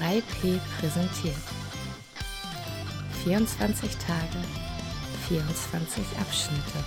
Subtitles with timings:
[0.00, 1.36] 3P präsentiert.
[3.22, 4.38] 24 Tage,
[5.28, 6.84] 24 Abschnitte.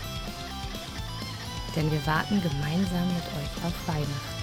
[1.76, 4.34] Denn wir warten gemeinsam mit euch auf Weihnachten.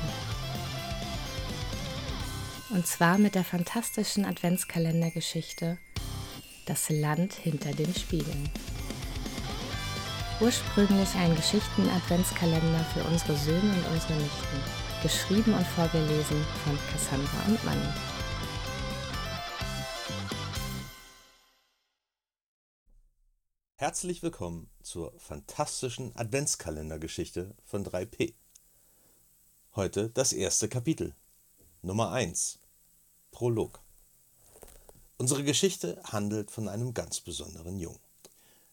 [2.71, 5.79] Und zwar mit der fantastischen Adventskalendergeschichte
[6.67, 8.49] Das Land hinter den Spiegeln.
[10.41, 14.63] Ursprünglich ein Geschichten-Adventskalender für unsere Söhne und unsere Nichten.
[15.03, 18.10] Geschrieben und vorgelesen von Cassandra und Manni.
[23.81, 28.35] Herzlich willkommen zur fantastischen Adventskalendergeschichte von 3P.
[29.75, 31.15] Heute das erste Kapitel.
[31.81, 32.59] Nummer 1.
[33.31, 33.81] Prolog.
[35.17, 37.99] Unsere Geschichte handelt von einem ganz besonderen Jungen.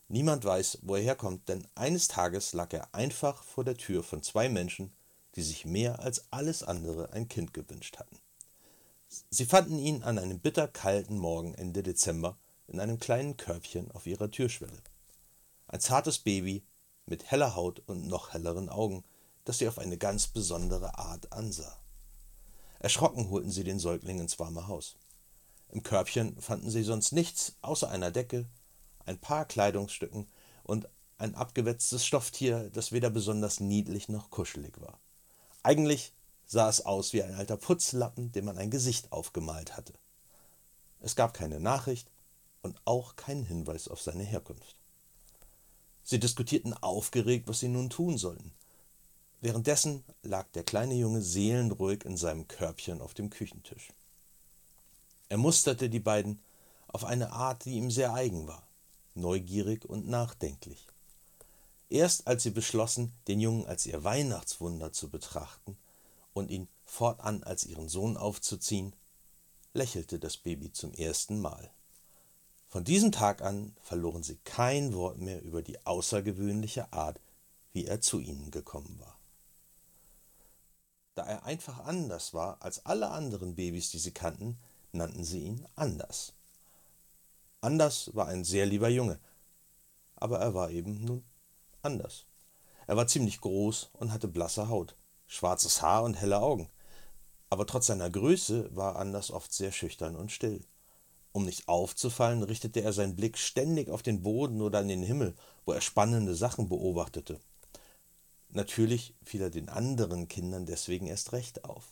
[0.09, 4.21] Niemand weiß, wo er herkommt, denn eines Tages lag er einfach vor der Tür von
[4.21, 4.91] zwei Menschen,
[5.35, 8.19] die sich mehr als alles andere ein Kind gewünscht hatten.
[9.29, 14.29] Sie fanden ihn an einem bitterkalten Morgen Ende Dezember in einem kleinen Körbchen auf ihrer
[14.29, 14.81] Türschwelle.
[15.67, 16.63] Ein zartes Baby
[17.05, 19.03] mit heller Haut und noch helleren Augen,
[19.43, 21.77] das sie auf eine ganz besondere Art ansah.
[22.79, 24.95] Erschrocken holten sie den Säugling ins warme Haus.
[25.69, 28.45] Im Körbchen fanden sie sonst nichts außer einer Decke,
[29.05, 30.27] ein paar Kleidungsstücken
[30.63, 34.99] und ein abgewetztes Stofftier, das weder besonders niedlich noch kuschelig war.
[35.63, 36.13] Eigentlich
[36.45, 39.93] sah es aus wie ein alter Putzlappen, dem man ein Gesicht aufgemalt hatte.
[41.01, 42.09] Es gab keine Nachricht
[42.61, 44.76] und auch keinen Hinweis auf seine Herkunft.
[46.09, 48.53] Sie diskutierten aufgeregt, was sie nun tun sollten.
[49.41, 53.89] Währenddessen lag der kleine Junge seelenruhig in seinem Körbchen auf dem Küchentisch.
[55.27, 56.39] Er musterte die beiden
[56.87, 58.65] auf eine Art, die ihm sehr eigen war,
[59.15, 60.87] neugierig und nachdenklich.
[61.89, 65.77] Erst als sie beschlossen, den Jungen als ihr Weihnachtswunder zu betrachten
[66.33, 68.93] und ihn fortan als ihren Sohn aufzuziehen,
[69.73, 71.69] lächelte das Baby zum ersten Mal.
[72.77, 77.19] Von diesem Tag an verloren sie kein Wort mehr über die außergewöhnliche Art,
[77.73, 79.17] wie er zu ihnen gekommen war.
[81.15, 84.59] Da er einfach anders war als alle anderen Babys, die sie kannten,
[84.91, 86.33] nannten sie ihn Anders.
[87.61, 89.17] Anders war ein sehr lieber Junge,
[90.15, 91.23] aber er war eben nun
[91.81, 92.25] anders.
[92.85, 94.95] Er war ziemlich groß und hatte blasse Haut,
[95.25, 96.69] schwarzes Haar und helle Augen.
[97.49, 100.63] Aber trotz seiner Größe war Anders oft sehr schüchtern und still.
[101.37, 105.35] Um nicht aufzufallen, richtete er seinen Blick ständig auf den Boden oder in den Himmel,
[105.65, 107.39] wo er spannende Sachen beobachtete.
[108.49, 111.83] Natürlich fiel er den anderen Kindern deswegen erst recht auf.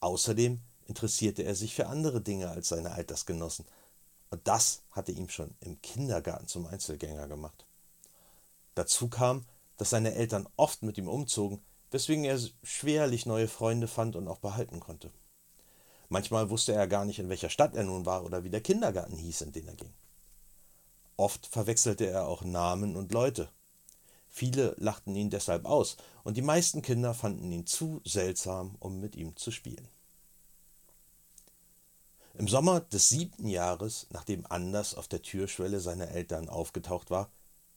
[0.00, 3.64] Außerdem interessierte er sich für andere Dinge als seine Altersgenossen,
[4.28, 7.64] und das hatte ihn schon im Kindergarten zum Einzelgänger gemacht.
[8.74, 9.46] Dazu kam,
[9.78, 11.62] dass seine Eltern oft mit ihm umzogen,
[11.92, 15.10] weswegen er schwerlich neue Freunde fand und auch behalten konnte.
[16.10, 19.16] Manchmal wusste er gar nicht, in welcher Stadt er nun war oder wie der Kindergarten
[19.16, 19.92] hieß, in den er ging.
[21.16, 23.48] Oft verwechselte er auch Namen und Leute.
[24.28, 29.14] Viele lachten ihn deshalb aus, und die meisten Kinder fanden ihn zu seltsam, um mit
[29.14, 29.86] ihm zu spielen.
[32.34, 37.30] Im Sommer des siebten Jahres, nachdem Anders auf der Türschwelle seiner Eltern aufgetaucht war,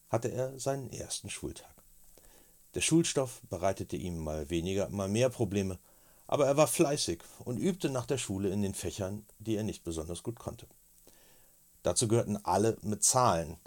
[0.10, 1.74] hatte er seinen ersten Schultag.
[2.74, 5.78] Der Schulstoff bereitete ihm mal weniger, mal mehr Probleme,
[6.28, 9.84] aber er war fleißig und übte nach der Schule in den Fächern, die er nicht
[9.84, 10.68] besonders gut konnte.
[11.84, 13.58] Dazu gehörten alle mit Zahlen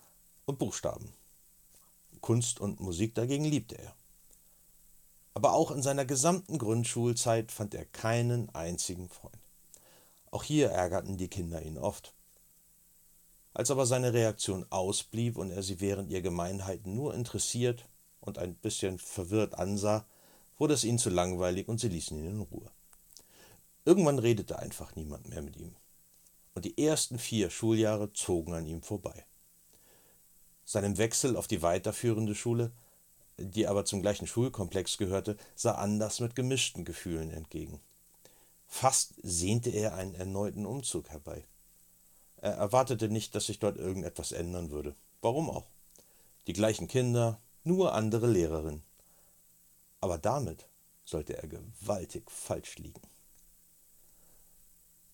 [0.47, 1.13] und Buchstaben.
[2.21, 3.95] Kunst und Musik dagegen liebte er.
[5.35, 9.37] Aber auch in seiner gesamten Grundschulzeit fand er keinen einzigen Freund.
[10.31, 12.15] Auch hier ärgerten die Kinder ihn oft.
[13.53, 17.87] Als aber seine Reaktion ausblieb und er sie während ihr Gemeinheiten nur interessiert
[18.21, 20.07] und ein bisschen verwirrt ansah,
[20.59, 22.71] wurde es ihnen zu langweilig und sie ließen ihn in Ruhe.
[23.85, 25.75] Irgendwann redete einfach niemand mehr mit ihm.
[26.55, 29.25] Und die ersten vier Schuljahre zogen an ihm vorbei.
[30.65, 32.73] Seinem Wechsel auf die weiterführende Schule,
[33.39, 37.81] die aber zum gleichen Schulkomplex gehörte, sah Anders mit gemischten Gefühlen entgegen.
[38.67, 41.45] Fast sehnte er einen erneuten Umzug herbei.
[42.39, 44.95] Er erwartete nicht, dass sich dort irgendetwas ändern würde.
[45.23, 45.67] Warum auch?
[46.47, 48.83] Die gleichen Kinder, nur andere Lehrerin.
[50.07, 50.69] Aber damit
[51.05, 53.03] sollte er gewaltig falsch liegen.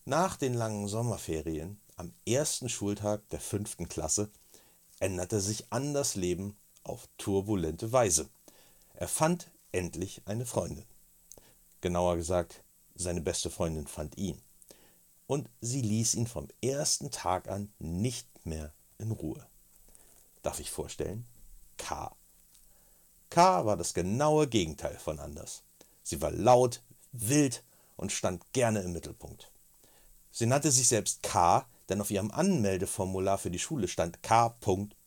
[0.05, 4.29] Nach den langen Sommerferien, am ersten Schultag der fünften Klasse,
[5.01, 8.29] änderte sich Anders Leben auf turbulente Weise.
[8.93, 10.85] Er fand endlich eine Freundin.
[11.81, 12.63] Genauer gesagt,
[12.95, 14.43] seine beste Freundin fand ihn
[15.27, 19.47] und sie ließ ihn vom ersten Tag an nicht mehr in Ruhe.
[20.43, 21.25] Darf ich vorstellen?
[21.79, 22.15] K.
[23.33, 25.63] K war das genaue Gegenteil von Anders.
[26.03, 26.83] Sie war laut,
[27.13, 27.65] wild
[27.97, 29.51] und stand gerne im Mittelpunkt.
[30.31, 34.55] Sie nannte sich selbst K, denn auf ihrem Anmeldeformular für die Schule stand K.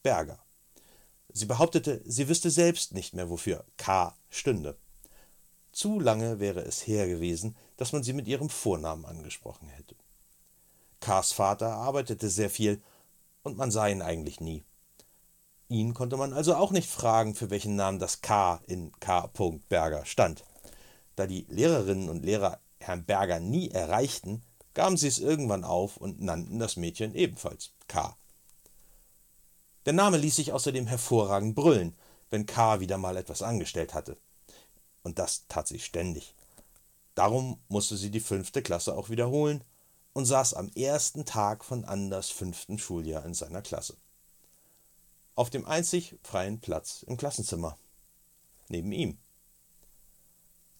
[0.01, 0.39] Berger.
[1.33, 4.75] Sie behauptete, sie wüsste selbst nicht mehr, wofür K stünde.
[5.71, 9.95] Zu lange wäre es her gewesen, dass man sie mit ihrem Vornamen angesprochen hätte.
[10.99, 12.81] Ks Vater arbeitete sehr viel
[13.43, 14.63] und man sah ihn eigentlich nie.
[15.67, 19.29] Ihn konnte man also auch nicht fragen, für welchen Namen das K in K.
[19.67, 20.43] Berger stand.
[21.15, 24.43] Da die Lehrerinnen und Lehrer Herrn Berger nie erreichten,
[24.75, 28.15] gaben sie es irgendwann auf und nannten das Mädchen ebenfalls K.
[29.85, 31.95] Der Name ließ sich außerdem hervorragend brüllen,
[32.29, 32.79] wenn K.
[32.79, 34.17] wieder mal etwas angestellt hatte.
[35.03, 36.35] Und das tat sie ständig.
[37.15, 39.63] Darum musste sie die fünfte Klasse auch wiederholen
[40.13, 43.95] und saß am ersten Tag von Anders fünften Schuljahr in seiner Klasse.
[45.35, 47.77] Auf dem einzig freien Platz im Klassenzimmer.
[48.69, 49.17] Neben ihm.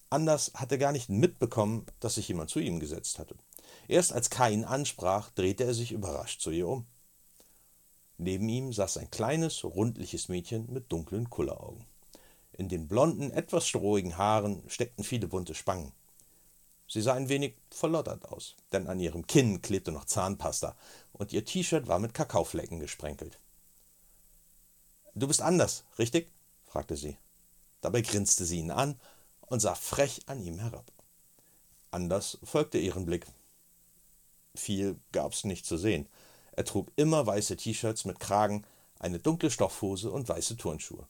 [0.08, 3.36] Anders hatte gar nicht mitbekommen, dass sich jemand zu ihm gesetzt hatte.
[3.86, 4.48] Erst als K.
[4.48, 6.86] ihn ansprach, drehte er sich überrascht zu ihr um.
[8.16, 11.84] Neben ihm saß ein kleines, rundliches Mädchen mit dunklen Kulleraugen.
[12.52, 15.92] In den blonden, etwas strohigen Haaren steckten viele bunte Spangen.
[16.88, 20.74] Sie sah ein wenig verlottert aus, denn an ihrem Kinn klebte noch Zahnpasta
[21.12, 23.38] und ihr T-Shirt war mit Kakaoflecken gesprenkelt.
[25.16, 26.28] Du bist anders, richtig?
[26.66, 27.16] fragte sie.
[27.80, 29.00] Dabei grinste sie ihn an
[29.40, 30.92] und sah frech an ihm herab.
[31.90, 33.26] Anders folgte ihren Blick.
[34.54, 36.06] Viel gab's nicht zu sehen.
[36.52, 38.66] Er trug immer weiße T-Shirts mit Kragen,
[38.98, 41.06] eine dunkle Stoffhose und weiße Turnschuhe.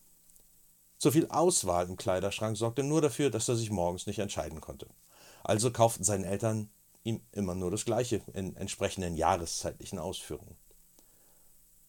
[0.98, 4.86] So viel Auswahl im Kleiderschrank sorgte nur dafür, dass er sich morgens nicht entscheiden konnte.
[5.42, 6.70] Also kauften seine Eltern
[7.02, 10.56] ihm immer nur das Gleiche in entsprechenden jahreszeitlichen Ausführungen.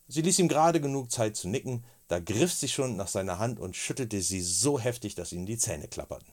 [0.08, 3.60] Sie ließ ihm gerade genug Zeit zu nicken, da griff sie schon nach seiner Hand
[3.60, 6.32] und schüttelte sie so heftig, dass ihnen die Zähne klapperten.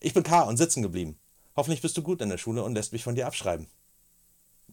[0.00, 0.42] Ich bin K.
[0.42, 1.18] und sitzen geblieben.
[1.56, 3.66] Hoffentlich bist du gut in der Schule und lässt mich von dir abschreiben.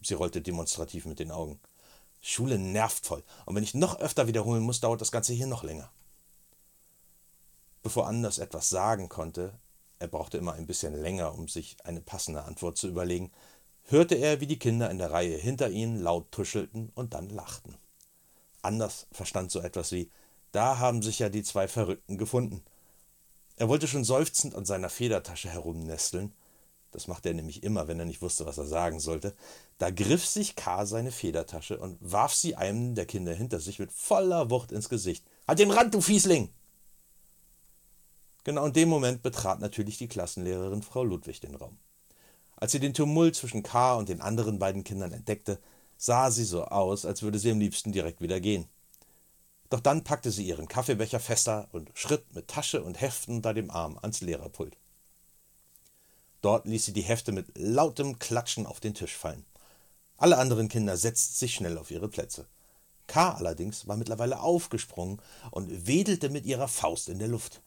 [0.02, 1.60] Sie rollte demonstrativ mit den Augen.
[2.22, 3.24] Schule nervt voll.
[3.46, 5.92] Und wenn ich noch öfter wiederholen muss, dauert das Ganze hier noch länger.
[7.82, 9.54] Bevor Anders etwas sagen konnte,
[10.00, 13.32] er brauchte immer ein bisschen länger, um sich eine passende Antwort zu überlegen,
[13.84, 17.78] hörte er, wie die Kinder in der Reihe hinter ihnen laut tuschelten und dann lachten.
[18.62, 20.10] Anders verstand so etwas wie,
[20.52, 22.64] da haben sich ja die zwei Verrückten gefunden.
[23.58, 26.34] Er wollte schon seufzend an seiner Federtasche herumnesteln,
[26.92, 29.36] das machte er nämlich immer, wenn er nicht wusste, was er sagen sollte,
[29.78, 30.86] da griff sich K.
[30.86, 35.24] seine Federtasche und warf sie einem der Kinder hinter sich mit voller Wucht ins Gesicht.
[35.48, 36.50] Halt den Rand, du Fiesling!
[38.44, 41.78] Genau in dem Moment betrat natürlich die Klassenlehrerin Frau Ludwig den Raum.
[42.56, 43.96] Als sie den Tumult zwischen K.
[43.96, 45.60] und den anderen beiden Kindern entdeckte,
[45.98, 48.68] sah sie so aus, als würde sie am liebsten direkt wieder gehen.
[49.70, 53.70] Doch dann packte sie ihren Kaffeebecher fester und schritt mit Tasche und Heften unter dem
[53.70, 54.78] Arm ans Lehrerpult.
[56.42, 59.46] Dort ließ sie die Hefte mit lautem Klatschen auf den Tisch fallen.
[60.18, 62.48] Alle anderen Kinder setzten sich schnell auf ihre Plätze.
[63.08, 63.32] K.
[63.32, 65.22] allerdings war mittlerweile aufgesprungen
[65.52, 67.62] und wedelte mit ihrer Faust in der Luft.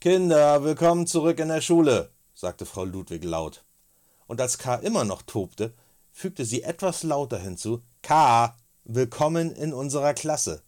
[0.00, 3.64] Kinder, willkommen zurück in der Schule, sagte Frau Ludwig laut.
[4.26, 4.76] Und als K.
[4.76, 5.74] immer noch tobte,
[6.12, 10.62] fügte sie etwas lauter hinzu: K., willkommen in unserer Klasse.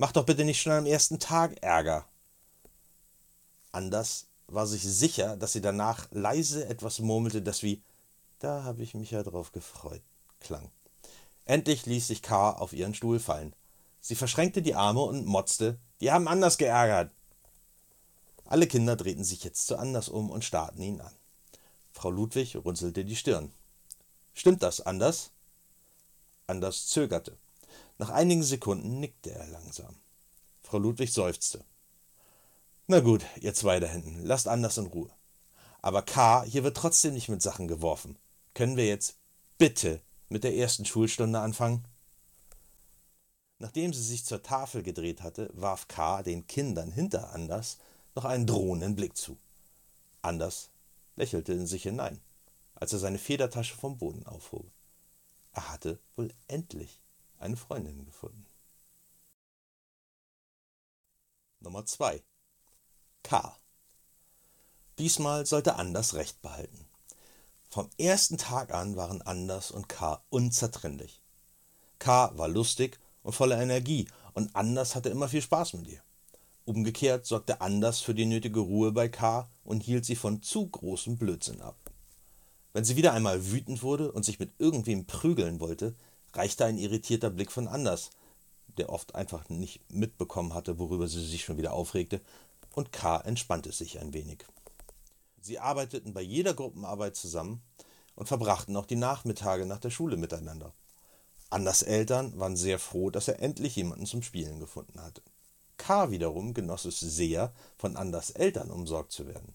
[0.00, 2.06] Mach doch bitte nicht schon am ersten Tag Ärger.
[3.72, 7.82] Anders war sich sicher, dass sie danach leise etwas murmelte, das wie
[8.38, 10.02] Da habe ich mich ja drauf gefreut
[10.38, 10.70] klang.
[11.46, 12.52] Endlich ließ sich K.
[12.52, 13.52] auf ihren Stuhl fallen.
[14.00, 17.10] Sie verschränkte die Arme und motzte Die haben anders geärgert.
[18.44, 21.12] Alle Kinder drehten sich jetzt zu Anders um und starrten ihn an.
[21.92, 23.50] Frau Ludwig runzelte die Stirn.
[24.32, 25.30] Stimmt das, Anders?
[26.46, 27.36] Anders zögerte.
[27.98, 29.94] Nach einigen Sekunden nickte er langsam.
[30.62, 31.64] Frau Ludwig seufzte.
[32.86, 35.10] Na gut, ihr zwei da hinten, lasst Anders in Ruhe.
[35.82, 38.16] Aber K, hier wird trotzdem nicht mit Sachen geworfen.
[38.54, 39.16] Können wir jetzt
[39.58, 41.84] bitte mit der ersten Schulstunde anfangen?
[43.58, 47.78] Nachdem sie sich zur Tafel gedreht hatte, warf K den Kindern hinter Anders
[48.14, 49.36] noch einen drohenden Blick zu.
[50.22, 50.70] Anders
[51.16, 52.20] lächelte in sich hinein,
[52.76, 54.66] als er seine Federtasche vom Boden aufhob.
[55.52, 57.00] Er hatte wohl endlich
[57.38, 58.46] eine Freundin gefunden.
[61.60, 62.22] Nummer 2
[63.22, 63.56] K.
[64.98, 66.86] Diesmal sollte Anders Recht behalten.
[67.68, 71.20] Vom ersten Tag an waren Anders und K unzertrennlich.
[71.98, 76.02] K war lustig und voller Energie und Anders hatte immer viel Spaß mit ihr.
[76.64, 81.16] Umgekehrt sorgte Anders für die nötige Ruhe bei K und hielt sie von zu großem
[81.16, 81.76] Blödsinn ab.
[82.72, 85.94] Wenn sie wieder einmal wütend wurde und sich mit irgendwem prügeln wollte,
[86.32, 88.10] reichte ein irritierter Blick von Anders,
[88.76, 92.20] der oft einfach nicht mitbekommen hatte, worüber sie sich schon wieder aufregte,
[92.74, 93.18] und K.
[93.18, 94.44] entspannte sich ein wenig.
[95.40, 97.62] Sie arbeiteten bei jeder Gruppenarbeit zusammen
[98.14, 100.72] und verbrachten auch die Nachmittage nach der Schule miteinander.
[101.50, 105.22] Anders Eltern waren sehr froh, dass er endlich jemanden zum Spielen gefunden hatte.
[105.78, 106.10] K.
[106.10, 109.54] wiederum genoss es sehr, von Anders Eltern umsorgt zu werden.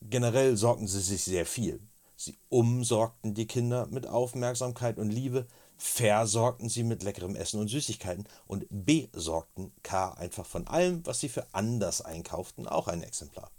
[0.00, 1.80] Generell sorgten sie sich sehr viel.
[2.24, 8.26] Sie umsorgten die Kinder mit Aufmerksamkeit und Liebe, versorgten sie mit leckerem Essen und Süßigkeiten
[8.46, 10.14] und besorgten K.
[10.14, 13.50] einfach von allem, was sie für Anders einkauften, auch ein Exemplar.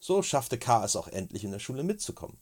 [0.00, 0.84] So schaffte K.
[0.86, 2.38] es auch endlich in der Schule mitzukommen.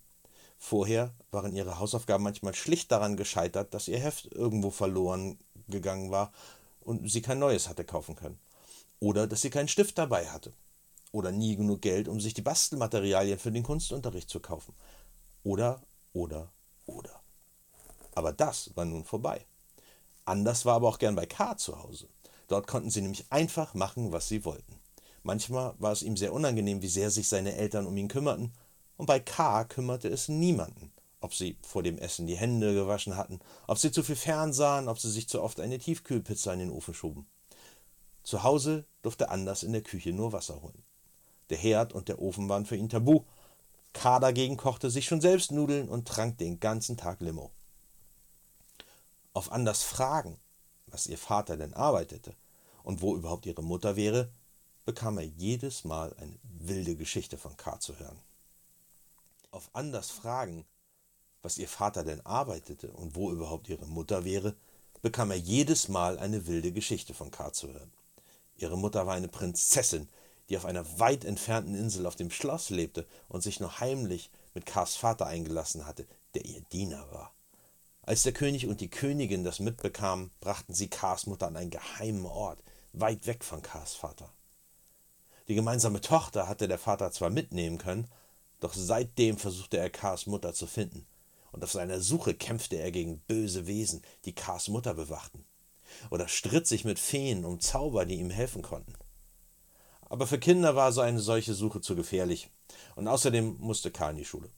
[0.56, 6.32] Vorher waren ihre Hausaufgaben manchmal schlicht daran gescheitert, dass ihr Heft irgendwo verloren gegangen war
[6.80, 8.38] und sie kein neues hatte kaufen können.
[9.00, 10.52] Oder dass sie keinen Stift dabei hatte.
[11.10, 14.74] Oder nie genug Geld, um sich die Bastelmaterialien für den Kunstunterricht zu kaufen.
[15.44, 15.82] Oder,
[16.12, 16.52] oder,
[16.86, 17.20] oder.
[18.14, 19.46] Aber das war nun vorbei.
[20.24, 22.08] Anders war aber auch gern bei K zu Hause.
[22.48, 24.80] Dort konnten sie nämlich einfach machen, was sie wollten.
[25.22, 28.52] Manchmal war es ihm sehr unangenehm, wie sehr sich seine Eltern um ihn kümmerten,
[28.96, 33.40] und bei K kümmerte es niemanden, ob sie vor dem Essen die Hände gewaschen hatten,
[33.66, 36.94] ob sie zu viel fernsahen, ob sie sich zu oft eine Tiefkühlpizza in den Ofen
[36.94, 37.26] schoben.
[38.22, 40.84] Zu Hause durfte Anders in der Küche nur Wasser holen.
[41.50, 43.24] Der Herd und der Ofen waren für ihn tabu.
[43.94, 47.50] K dagegen kochte sich schon selbst Nudeln und trank den ganzen Tag Limo.
[49.32, 50.38] Auf Anders Fragen,
[50.88, 52.34] was ihr Vater denn arbeitete
[52.82, 54.28] und wo überhaupt ihre Mutter wäre,
[54.84, 58.18] bekam er jedes Mal eine wilde Geschichte von K zu hören.
[59.50, 60.66] Auf Anders Fragen,
[61.40, 64.54] was ihr Vater denn arbeitete und wo überhaupt ihre Mutter wäre,
[65.00, 67.92] bekam er jedes Mal eine wilde Geschichte von K zu hören.
[68.56, 70.08] Ihre Mutter war eine Prinzessin,
[70.48, 74.66] die auf einer weit entfernten Insel auf dem Schloss lebte und sich nur heimlich mit
[74.66, 77.32] Kars Vater eingelassen hatte, der ihr Diener war.
[78.02, 82.26] Als der König und die Königin das mitbekamen, brachten sie Kars Mutter an einen geheimen
[82.26, 84.30] Ort, weit weg von Kars Vater.
[85.48, 88.08] Die gemeinsame Tochter hatte der Vater zwar mitnehmen können,
[88.60, 91.06] doch seitdem versuchte er Kars Mutter zu finden,
[91.52, 95.44] und auf seiner Suche kämpfte er gegen böse Wesen, die Kars Mutter bewachten,
[96.10, 98.94] oder stritt sich mit Feen um Zauber, die ihm helfen konnten.
[100.14, 102.48] Aber für Kinder war so eine solche Suche zu gefährlich,
[102.94, 104.48] und außerdem musste K in die Schule.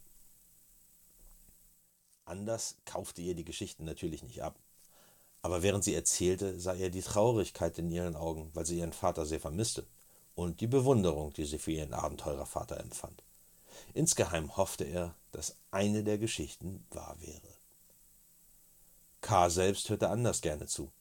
[2.26, 4.58] Anders kaufte ihr die Geschichten natürlich nicht ab.
[5.40, 9.24] Aber während sie erzählte, sah er die Traurigkeit in ihren Augen, weil sie ihren Vater
[9.24, 9.86] sehr vermisste
[10.34, 13.22] und die Bewunderung, die sie für ihren Abenteurervater empfand.
[13.94, 17.54] Insgeheim hoffte er, dass eine der Geschichten wahr wäre.
[19.22, 19.48] K.
[19.48, 20.92] selbst hörte anders gerne zu.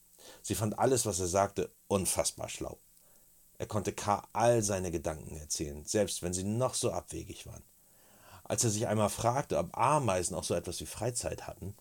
[0.42, 2.80] Sie fand alles, was er sagte, unfassbar schlau.
[3.58, 4.28] Er konnte K.
[4.34, 7.64] all seine Gedanken erzählen, selbst wenn sie noch so abwegig waren.
[8.44, 11.76] Als er sich einmal fragte, ob Ameisen auch so etwas wie Freizeit hatten,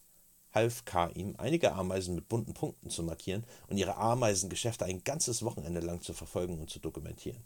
[0.53, 1.09] half K.
[1.09, 6.01] ihm, einige Ameisen mit bunten Punkten zu markieren und ihre Ameisengeschäfte ein ganzes Wochenende lang
[6.01, 7.43] zu verfolgen und zu dokumentieren.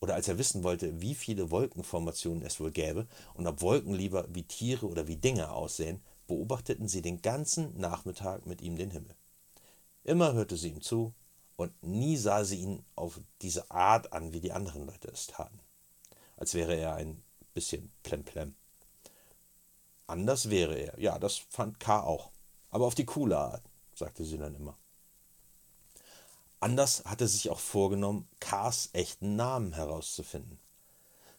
[0.00, 4.26] Oder als er wissen wollte, wie viele Wolkenformationen es wohl gäbe und ob Wolken lieber
[4.28, 9.14] wie Tiere oder wie Dinge aussehen, beobachteten sie den ganzen Nachmittag mit ihm den Himmel.
[10.04, 11.14] Immer hörte sie ihm zu
[11.56, 15.58] und nie sah sie ihn auf diese Art an, wie die anderen Leute es taten.
[16.36, 17.22] Als wäre er ein
[17.54, 18.54] bisschen plemplem.
[20.06, 20.98] Anders wäre er.
[21.00, 22.00] Ja, das fand K.
[22.00, 22.30] auch.
[22.70, 23.62] Aber auf die coole Art,
[23.94, 24.76] sagte sie dann immer.
[26.60, 30.58] Anders hatte sich auch vorgenommen, K.s echten Namen herauszufinden.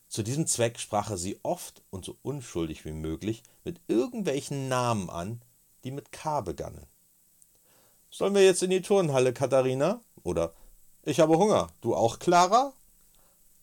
[0.09, 5.09] Zu diesem Zweck sprach er sie oft und so unschuldig wie möglich mit irgendwelchen Namen
[5.09, 5.41] an,
[5.83, 6.85] die mit K begannen.
[8.09, 10.01] Sollen wir jetzt in die Turnhalle, Katharina?
[10.27, 10.53] Oder
[11.03, 11.69] Ich habe Hunger.
[11.79, 12.73] Du auch, Clara?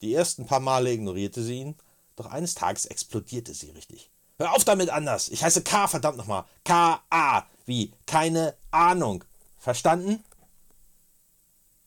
[0.01, 1.75] Die ersten paar Male ignorierte sie ihn,
[2.17, 4.11] doch eines Tages explodierte sie richtig.
[4.39, 5.29] Hör auf damit anders.
[5.29, 6.45] Ich heiße K, verdammt nochmal.
[6.65, 7.47] K-A.
[7.67, 7.93] Wie?
[8.07, 9.25] Keine Ahnung.
[9.59, 10.25] Verstanden?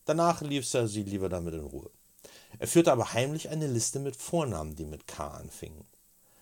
[0.05, 1.89] Danach ließ er sie lieber damit in Ruhe.
[2.60, 5.88] Er führte aber heimlich eine Liste mit Vornamen, die mit K anfingen.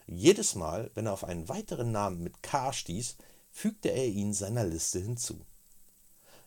[0.07, 3.15] Jedes Mal, wenn er auf einen weiteren Namen mit K stieß,
[3.49, 5.39] fügte er ihn seiner Liste hinzu.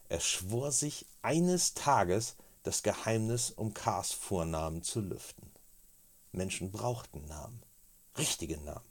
[0.08, 5.50] Er schwor sich, eines Tages das Geheimnis um Ks Vornamen zu lüften.
[6.32, 7.62] Menschen brauchten Namen,
[8.16, 8.88] richtige Namen.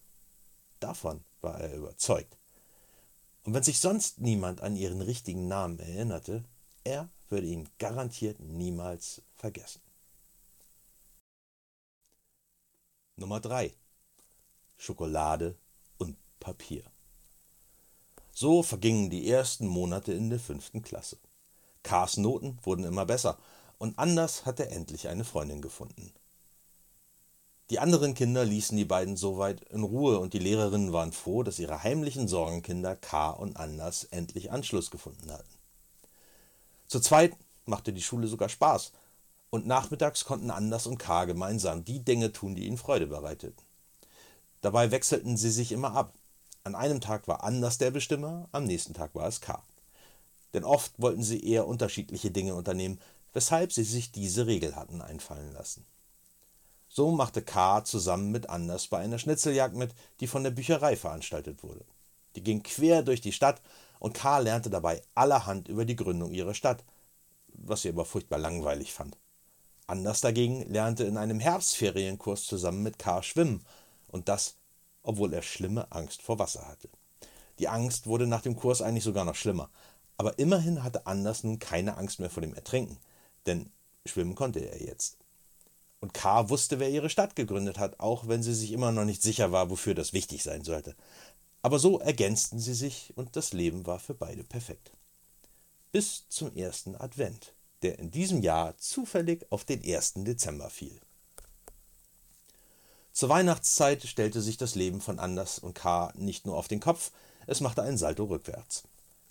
[0.79, 2.38] Davon war er überzeugt.
[3.43, 6.43] Und wenn sich sonst niemand an ihren richtigen Namen erinnerte,
[6.83, 9.81] er würde ihn garantiert niemals vergessen.
[13.15, 13.74] Nummer 3.
[14.77, 15.57] Schokolade
[15.97, 16.83] und Papier.
[18.39, 21.17] So vergingen die ersten Monate in der fünften Klasse.
[21.82, 23.36] Kars Noten wurden immer besser
[23.79, 26.13] und Anders hatte endlich eine Freundin gefunden.
[27.72, 31.58] Die anderen Kinder ließen die beiden soweit in Ruhe und die Lehrerinnen waren froh, dass
[31.58, 35.50] ihre heimlichen Sorgenkinder K und Anders endlich Anschluss gefunden hatten.
[36.86, 38.91] Zu zweit machte die Schule sogar Spaß
[39.50, 43.65] und nachmittags konnten Anders und K gemeinsam die Dinge tun, die ihnen Freude bereiteten.
[44.62, 46.13] Dabei wechselten sie sich immer ab.
[46.67, 49.63] An einem Tag war Anders der Bestimmer, am nächsten Tag war es K.
[50.53, 53.00] Denn oft wollten sie eher unterschiedliche Dinge unternehmen,
[53.31, 55.86] weshalb sie sich diese Regel hatten einfallen lassen.
[56.89, 57.86] So machte K.
[57.86, 61.86] zusammen mit Anders bei einer Schnitzeljagd mit, die von der Bücherei veranstaltet wurde.
[62.36, 63.62] Die ging quer durch die Stadt
[64.00, 64.39] und K.
[64.39, 66.83] lernte dabei allerhand über die Gründung ihrer Stadt,
[67.53, 69.15] was sie aber furchtbar langweilig fand.
[69.86, 73.24] Anders dagegen lernte in einem Herbstferienkurs zusammen mit K.
[73.24, 73.65] schwimmen
[74.09, 74.57] und das,
[75.08, 76.90] obwohl er schlimme Angst vor Wasser hatte.
[77.60, 79.70] Die Angst wurde nach dem Kurs eigentlich sogar noch schlimmer,
[80.18, 82.98] aber immerhin hatte Anders nun keine Angst mehr vor dem Ertrinken,
[83.46, 83.72] denn
[84.06, 85.18] schwimmen konnte er jetzt.
[86.02, 86.50] Und K.
[86.50, 89.70] wusste, wer ihre Stadt gegründet hat, auch wenn sie sich immer noch nicht sicher war,
[89.70, 90.94] wofür das wichtig sein sollte.
[91.62, 94.92] Aber so ergänzten sie sich und das Leben war für beide perfekt.
[95.94, 100.16] Bis zum ersten Advent, der in diesem Jahr zufällig auf den 1.
[100.18, 101.00] Dezember fiel.
[103.17, 106.13] Zur Weihnachtszeit stellte sich das Leben von Anders und K.
[106.13, 107.09] nicht nur auf den Kopf,
[107.47, 108.83] es machte einen Salto rückwärts.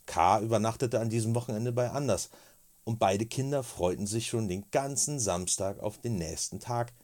[0.06, 0.40] K.
[0.40, 2.30] übernachtete an diesem Wochenende bei Anders,
[2.82, 6.94] und beide Kinder freuten sich schon den ganzen Samstag auf den nächsten Tag,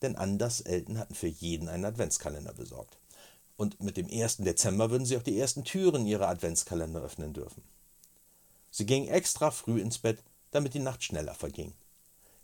[0.00, 2.98] denn Anders Eltern hatten für jeden einen Adventskalender besorgt.
[3.56, 4.36] Und mit dem 1.
[4.36, 7.64] Dezember würden sie auch die ersten Türen ihrer Adventskalender öffnen dürfen.
[8.70, 11.72] Sie gingen extra früh ins Bett, damit die Nacht schneller verging.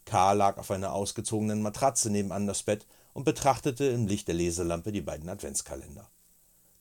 [0.04, 2.84] Karl lag auf einer ausgezogenen Matratze neben Anders Bett
[3.14, 6.10] und betrachtete im Licht der Leselampe die beiden Adventskalender.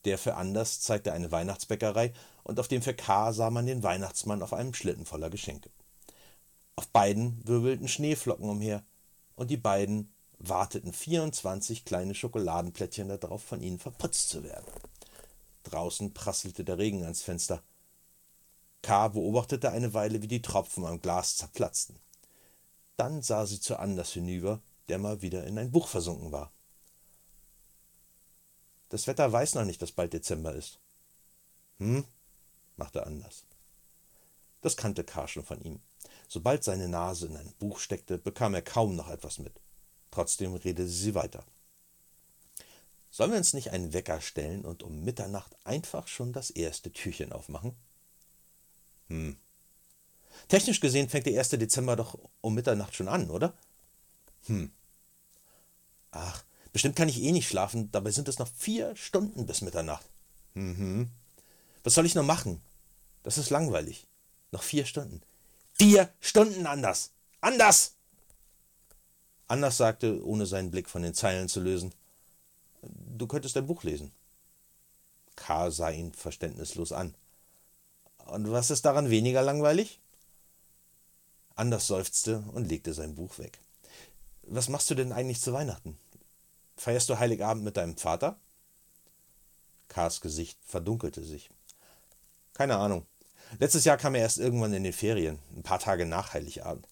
[0.04, 2.12] Der für Anders zeigte eine Weihnachtsbäckerei
[2.44, 5.70] und auf dem für K sah man den Weihnachtsmann auf einem Schlitten voller Geschenke.
[6.76, 8.84] Auf beiden wirbelten Schneeflocken umher
[9.36, 14.66] und die beiden warteten 24 kleine Schokoladenplättchen darauf, von ihnen verputzt zu werden.
[15.64, 17.62] Draußen prasselte der Regen ans Fenster.
[18.82, 19.08] K.
[19.08, 21.96] beobachtete eine Weile, wie die Tropfen am Glas zerplatzten.
[22.98, 24.60] Dann sah sie zu Anders hinüber,
[24.90, 26.52] der mal wieder in ein Buch versunken war.
[28.90, 30.80] Das Wetter weiß noch nicht, dass bald Dezember ist.
[31.80, 32.06] Hm?
[32.78, 33.46] machte Anders.
[34.62, 35.28] Das kannte K.
[35.28, 35.80] schon von ihm.
[36.28, 39.60] Sobald seine Nase in ein Buch steckte, bekam er kaum noch etwas mit.
[40.12, 41.44] Trotzdem redete sie weiter.
[43.12, 47.32] Sollen wir uns nicht einen Wecker stellen und um Mitternacht einfach schon das erste Türchen
[47.32, 47.76] aufmachen?
[49.08, 49.38] Hm.
[50.48, 51.50] Technisch gesehen fängt der 1.
[51.50, 53.54] Dezember doch um Mitternacht schon an, oder?
[54.46, 54.72] Hm.
[56.12, 60.06] Ach, bestimmt kann ich eh nicht schlafen, dabei sind es noch vier Stunden bis Mitternacht.
[60.54, 61.10] Mhm.
[61.84, 62.62] Was soll ich noch machen?
[63.24, 64.06] Das ist langweilig.
[64.52, 65.22] Noch vier Stunden.
[65.74, 67.12] Vier Stunden anders.
[67.42, 67.94] Anders!
[69.48, 71.94] Anders sagte, ohne seinen Blick von den Zeilen zu lösen.
[72.82, 74.12] Du könntest ein Buch lesen.
[75.36, 75.72] K.
[75.72, 77.16] sah ihn verständnislos an.
[78.26, 80.00] Und was ist daran weniger langweilig?
[81.56, 83.60] Anders seufzte und legte sein Buch weg.
[84.44, 85.98] Was machst du denn eigentlich zu Weihnachten?
[86.76, 88.38] Feierst du Heiligabend mit deinem Vater?
[89.88, 91.50] K.s Gesicht verdunkelte sich.
[92.54, 93.06] Keine Ahnung.
[93.60, 96.88] Letztes Jahr kam er erst irgendwann in den Ferien, ein paar Tage nach Heiligabend.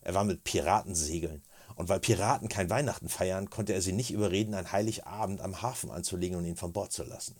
[0.00, 1.42] Er war mit Piraten segeln.
[1.76, 5.90] Und weil Piraten kein Weihnachten feiern, konnte er sie nicht überreden, ein Heiligabend am Hafen
[5.90, 7.36] anzulegen und ihn von Bord zu lassen.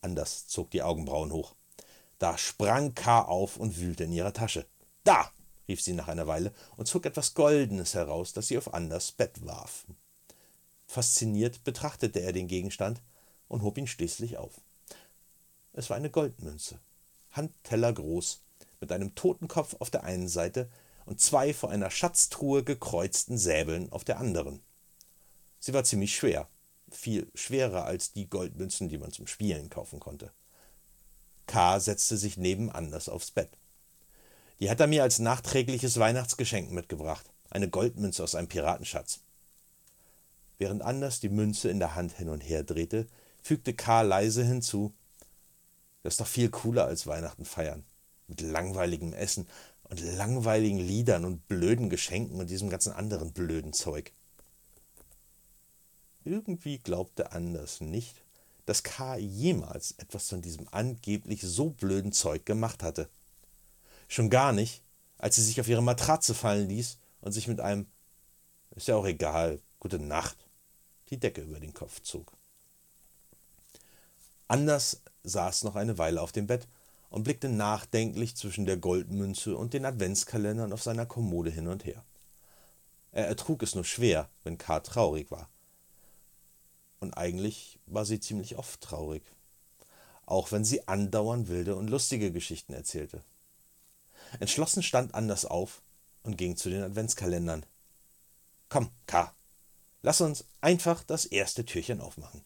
[0.00, 1.54] Anders zog die Augenbrauen hoch.
[2.18, 3.22] Da sprang K.
[3.22, 4.66] auf und wühlte in ihrer Tasche.
[5.04, 5.30] Da!
[5.70, 9.46] Rief sie nach einer Weile und zog etwas Goldenes heraus, das sie auf Anders Bett
[9.46, 9.86] warf.
[10.86, 13.00] Fasziniert betrachtete er den Gegenstand
[13.48, 14.60] und hob ihn schließlich auf.
[15.72, 16.80] Es war eine Goldmünze,
[17.30, 18.40] handtellergroß,
[18.80, 20.68] mit einem Totenkopf auf der einen Seite
[21.06, 24.60] und zwei vor einer Schatztruhe gekreuzten Säbeln auf der anderen.
[25.60, 26.48] Sie war ziemlich schwer,
[26.90, 30.32] viel schwerer als die Goldmünzen, die man zum Spielen kaufen konnte.
[31.46, 31.78] K.
[31.78, 33.50] setzte sich neben Anders aufs Bett.
[34.60, 39.20] Die hat er mir als nachträgliches Weihnachtsgeschenk mitgebracht, eine Goldmünze aus einem Piratenschatz.
[40.58, 43.06] Während Anders die Münze in der Hand hin und her drehte,
[43.42, 44.02] fügte K.
[44.02, 44.92] leise hinzu
[46.02, 47.84] das ist doch viel cooler als Weihnachten feiern.
[48.26, 49.46] Mit langweiligem Essen
[49.84, 54.12] und langweiligen Liedern und blöden Geschenken und diesem ganzen anderen blöden Zeug.
[56.24, 58.22] Irgendwie glaubte Anders nicht,
[58.66, 59.16] dass K.
[59.16, 63.08] jemals etwas von diesem angeblich so blöden Zeug gemacht hatte.
[64.10, 64.82] Schon gar nicht,
[65.18, 67.86] als sie sich auf ihre Matratze fallen ließ und sich mit einem
[68.74, 70.36] Ist ja auch egal, gute Nacht
[71.10, 72.32] die Decke über den Kopf zog.
[74.48, 76.66] Anders saß noch eine Weile auf dem Bett
[77.08, 82.04] und blickte nachdenklich zwischen der Goldmünze und den Adventskalendern auf seiner Kommode hin und her.
[83.12, 84.80] Er ertrug es nur schwer, wenn K.
[84.80, 85.48] traurig war.
[86.98, 89.22] Und eigentlich war sie ziemlich oft traurig,
[90.26, 93.22] auch wenn sie andauernd wilde und lustige Geschichten erzählte.
[94.38, 95.82] Entschlossen stand Anders auf
[96.22, 97.66] und ging zu den Adventskalendern.
[98.68, 99.34] Komm, K.,
[100.02, 102.42] Lass uns einfach das erste Türchen aufmachen.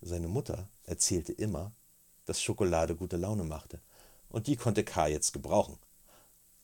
[0.00, 1.72] Seine Mutter erzählte immer,
[2.24, 3.80] dass Schokolade gute Laune machte,
[4.30, 5.78] und die konnte K jetzt gebrauchen.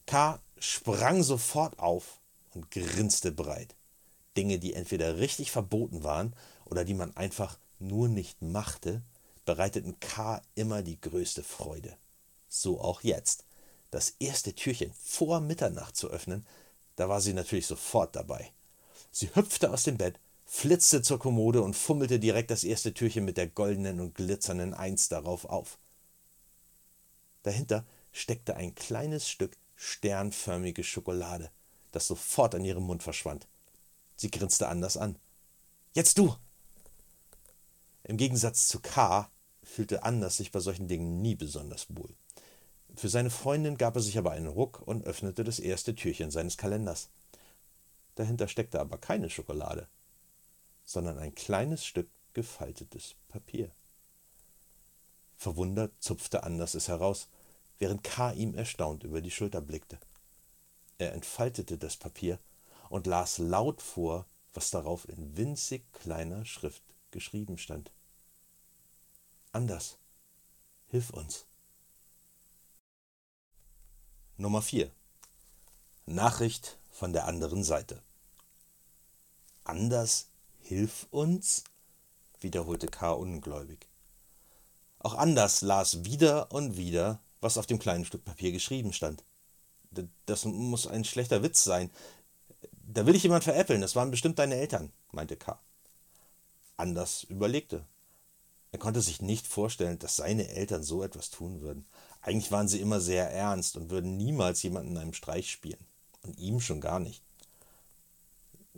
[0.06, 2.18] K sprang sofort auf
[2.54, 3.74] und grinste breit.
[4.36, 9.02] Dinge, die entweder richtig verboten waren oder die man einfach nur nicht machte,
[9.44, 11.94] bereiteten K immer die größte Freude.
[12.48, 13.44] So auch jetzt.
[13.90, 16.46] Das erste Türchen vor Mitternacht zu öffnen,
[16.96, 18.52] da war sie natürlich sofort dabei.
[19.12, 23.36] Sie hüpfte aus dem Bett, flitzte zur Kommode und fummelte direkt das erste Türchen mit
[23.36, 25.78] der goldenen und glitzernden Eins darauf auf.
[27.42, 31.50] Dahinter steckte ein kleines Stück sternförmige Schokolade,
[31.92, 33.46] das sofort an ihrem Mund verschwand.
[34.16, 35.16] Sie grinste anders an.
[35.94, 36.34] Jetzt du!
[38.02, 39.30] Im Gegensatz zu K
[39.62, 42.14] fühlte Anders sich bei solchen Dingen nie besonders wohl.
[42.98, 46.56] Für seine Freundin gab er sich aber einen Ruck und öffnete das erste Türchen seines
[46.56, 47.10] Kalenders.
[48.16, 49.86] Dahinter steckte aber keine Schokolade,
[50.84, 53.70] sondern ein kleines Stück gefaltetes Papier.
[55.36, 57.28] Verwundert zupfte Anders es heraus,
[57.78, 58.32] während K.
[58.32, 60.00] ihm erstaunt über die Schulter blickte.
[60.98, 62.40] Er entfaltete das Papier
[62.90, 66.82] und las laut vor, was darauf in winzig kleiner Schrift
[67.12, 67.92] geschrieben stand.
[69.52, 69.98] Anders,
[70.88, 71.47] hilf uns.
[74.40, 74.88] Nummer 4
[76.06, 78.00] Nachricht von der anderen Seite.
[79.64, 80.28] Anders,
[80.60, 81.64] hilf uns?
[82.38, 83.10] wiederholte K.
[83.10, 83.88] ungläubig.
[85.00, 89.24] Auch Anders las wieder und wieder, was auf dem kleinen Stück Papier geschrieben stand.
[90.26, 91.90] Das muss ein schlechter Witz sein.
[92.70, 95.58] Da will ich jemand veräppeln, das waren bestimmt deine Eltern, meinte K.
[96.76, 97.84] Anders überlegte.
[98.70, 101.86] Er konnte sich nicht vorstellen, dass seine Eltern so etwas tun würden.
[102.20, 105.84] Eigentlich waren sie immer sehr ernst und würden niemals jemanden in einem Streich spielen.
[106.22, 107.22] Und ihm schon gar nicht.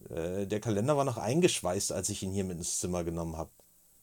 [0.09, 3.51] Äh, der Kalender war noch eingeschweißt, als ich ihn hier mit ins Zimmer genommen habe.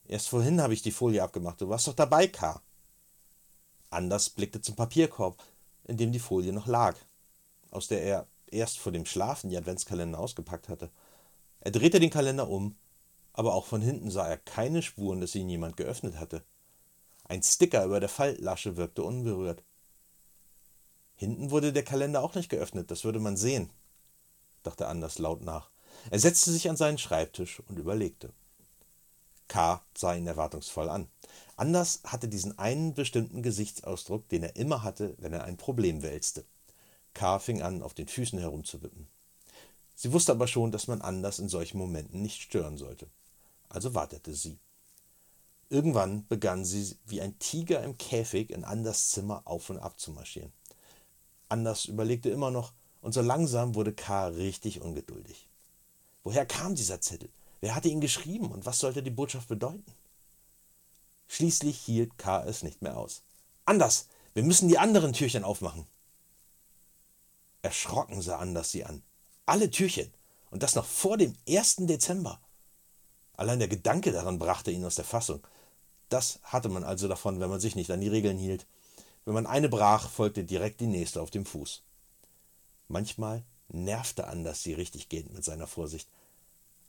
[0.07, 1.61] Erst vorhin habe ich die Folie abgemacht.
[1.61, 2.61] Du warst doch dabei, K.
[3.89, 5.41] Anders blickte zum Papierkorb,
[5.85, 6.95] in dem die Folie noch lag,
[7.71, 10.89] aus der er erst vor dem Schlafen die Adventskalender ausgepackt hatte.
[11.61, 12.75] Er drehte den Kalender um,
[13.33, 16.43] aber auch von hinten sah er keine Spuren, dass ihn jemand geöffnet hatte.
[17.29, 19.63] Ein Sticker über der Faltlasche wirkte unberührt.
[21.15, 23.69] Hinten wurde der Kalender auch nicht geöffnet, das würde man sehen,
[24.63, 25.69] dachte Anders laut nach.
[26.11, 28.31] Er setzte sich an seinen Schreibtisch und überlegte.
[29.47, 29.81] K.
[29.95, 31.07] sah ihn erwartungsvoll an.
[31.55, 36.45] Anders hatte diesen einen bestimmten Gesichtsausdruck, den er immer hatte, wenn er ein Problem wälzte.
[37.13, 37.39] K.
[37.39, 39.07] fing an, auf den Füßen herumzuwippen.
[39.95, 43.07] Sie wusste aber schon, dass man Anders in solchen Momenten nicht stören sollte.
[43.69, 44.59] Also wartete sie.
[45.69, 50.11] Irgendwann begann sie wie ein Tiger im Käfig in Anders Zimmer auf und ab zu
[50.11, 50.53] marschieren.
[51.49, 54.27] Anders überlegte immer noch, und so langsam wurde K.
[54.27, 55.47] richtig ungeduldig.
[56.23, 57.29] Woher kam dieser Zettel?
[57.61, 59.85] Wer hatte ihn geschrieben und was sollte die Botschaft bedeuten?
[61.27, 62.43] Schließlich hielt K.
[62.43, 63.21] es nicht mehr aus.
[63.65, 65.85] Anders, wir müssen die anderen Türchen aufmachen.
[67.61, 69.03] Erschrocken sah Anders sie an.
[69.45, 70.11] Alle Türchen.
[70.49, 71.77] Und das noch vor dem 1.
[71.81, 72.39] Dezember.
[73.33, 75.45] Allein der Gedanke daran brachte ihn aus der Fassung.
[76.09, 78.65] Das hatte man also davon, wenn man sich nicht an die Regeln hielt.
[79.25, 81.81] Wenn man eine brach, folgte direkt die nächste auf dem Fuß.
[82.87, 86.07] Manchmal nervte Anders sie richtig gehend mit seiner Vorsicht.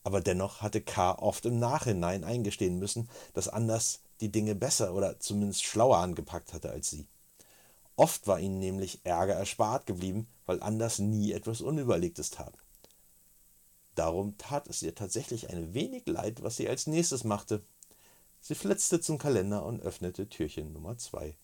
[0.04, 1.18] Aber dennoch hatte K.
[1.18, 6.70] oft im Nachhinein eingestehen müssen, dass Anders die Dinge besser oder zumindest schlauer angepackt hatte
[6.70, 7.06] als sie.
[7.96, 12.54] Oft war ihnen nämlich Ärger erspart geblieben, weil Anders nie etwas Unüberlegtes tat.
[13.96, 17.60] Darum tat es ihr tatsächlich ein wenig leid, was sie als nächstes machte.
[18.40, 21.36] Sie flitzte zum Kalender und öffnete Türchen Nummer zwei.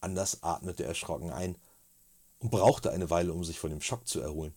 [0.00, 1.56] Anders atmete erschrocken ein
[2.38, 4.54] und brauchte eine Weile, um sich von dem Schock zu erholen.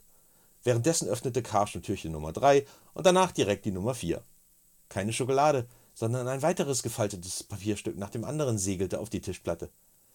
[0.63, 4.23] Währenddessen öffnete Karl Türchen Nummer 3 und danach direkt die Nummer 4.
[4.88, 9.69] Keine Schokolade, sondern ein weiteres gefaltetes Papierstück nach dem anderen segelte auf die Tischplatte.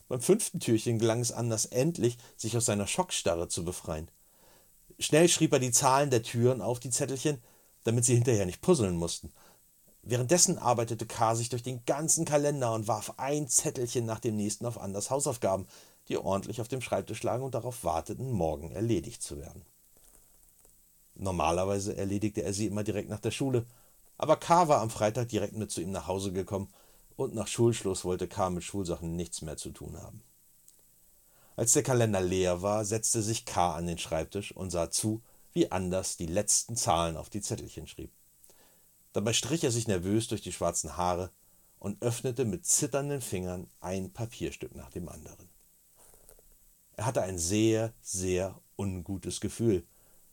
[0.09, 4.11] Beim fünften Türchen gelang es Anders endlich, sich aus seiner Schockstarre zu befreien.
[4.99, 7.43] Schnell schrieb er die Zahlen der Türen auf die Zettelchen,
[7.85, 9.33] damit sie hinterher nicht puzzeln mussten.
[10.09, 11.35] Währenddessen arbeitete K.
[11.35, 15.67] sich durch den ganzen Kalender und warf ein Zettelchen nach dem nächsten auf Anders Hausaufgaben,
[16.09, 19.67] die ordentlich auf dem Schreibtisch lagen und darauf warteten, morgen erledigt zu werden.
[21.15, 23.67] Normalerweise erledigte er sie immer direkt nach der Schule,
[24.17, 24.69] aber K.
[24.69, 26.73] war am Freitag direkt mit zu ihm nach Hause gekommen
[27.17, 28.49] und nach Schulschluss wollte K.
[28.49, 30.23] mit Schulsachen nichts mehr zu tun haben.
[31.55, 33.75] Als der Kalender leer war, setzte sich K.
[33.75, 35.21] an den Schreibtisch und sah zu,
[35.53, 38.11] wie Anders die letzten Zahlen auf die Zettelchen schrieb.
[39.13, 41.31] Dabei strich er sich nervös durch die schwarzen Haare
[41.79, 45.49] und öffnete mit zitternden Fingern ein Papierstück nach dem anderen.
[46.97, 49.87] Er hatte ein sehr, sehr ungutes Gefühl,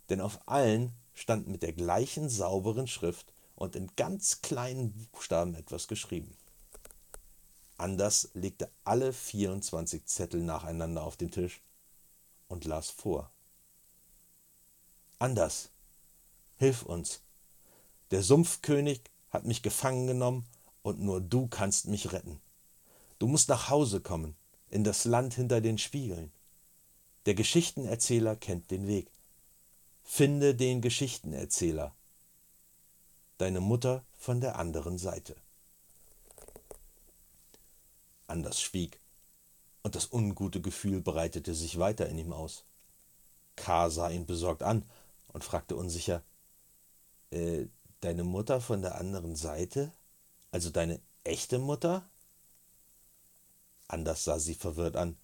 [0.09, 5.88] denn auf allen stand mit der gleichen sauberen Schrift und in ganz kleinen Buchstaben etwas
[5.88, 6.35] geschrieben.
[7.77, 11.61] Anders legte alle 24 Zettel nacheinander auf den Tisch
[12.47, 13.31] und las vor.
[15.19, 15.69] Anders,
[16.57, 17.21] hilf uns.
[18.11, 20.45] Der Sumpfkönig hat mich gefangen genommen
[20.83, 22.39] und nur du kannst mich retten.
[23.19, 24.35] Du musst nach Hause kommen,
[24.69, 26.31] in das Land hinter den Spiegeln.
[27.25, 29.07] Der Geschichtenerzähler kennt den Weg.
[30.03, 31.93] Finde den Geschichtenerzähler.
[33.37, 35.35] Deine Mutter von der anderen Seite.
[38.27, 38.99] Anders schwieg,
[39.81, 42.63] und das ungute Gefühl breitete sich weiter in ihm aus.
[43.55, 43.89] K.
[43.89, 44.83] sah ihn besorgt an
[45.33, 46.21] und fragte unsicher
[47.31, 47.65] äh,
[48.01, 49.91] Deine Mutter von der anderen Seite?
[50.51, 52.08] Also deine echte Mutter?
[53.88, 55.17] Anders sah sie verwirrt an.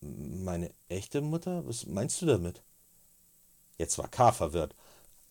[0.00, 1.66] Meine echte Mutter?
[1.66, 2.62] Was meinst du damit?
[3.78, 4.32] Jetzt war K.
[4.32, 4.74] verwirrt.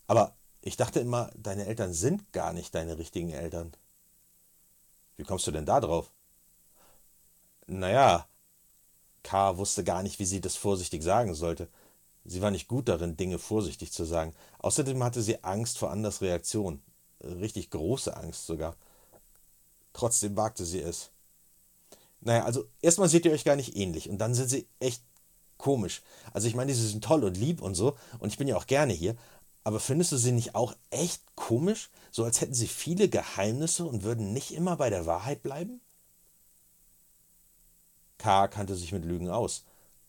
[0.07, 3.75] Aber ich dachte immer, deine Eltern sind gar nicht deine richtigen Eltern.
[5.17, 6.11] Wie kommst du denn da drauf?
[7.67, 8.27] Naja,
[9.23, 9.57] K.
[9.57, 11.69] wusste gar nicht, wie sie das vorsichtig sagen sollte.
[12.25, 14.33] Sie war nicht gut darin, Dinge vorsichtig zu sagen.
[14.59, 16.81] Außerdem hatte sie Angst vor Anders Reaktion.
[17.23, 18.75] Richtig große Angst sogar.
[19.93, 21.11] Trotzdem wagte sie es.
[22.21, 25.03] Naja, also erstmal seht ihr euch gar nicht ähnlich und dann sind sie echt
[25.57, 26.01] komisch.
[26.33, 28.65] Also ich meine, sie sind toll und lieb und so und ich bin ja auch
[28.65, 29.15] gerne hier,
[29.63, 31.89] aber findest du sie nicht auch echt komisch?
[32.11, 35.79] So als hätten sie viele Geheimnisse und würden nicht immer bei der Wahrheit bleiben?
[38.17, 38.47] K.
[38.47, 39.63] kannte sich mit Lügen aus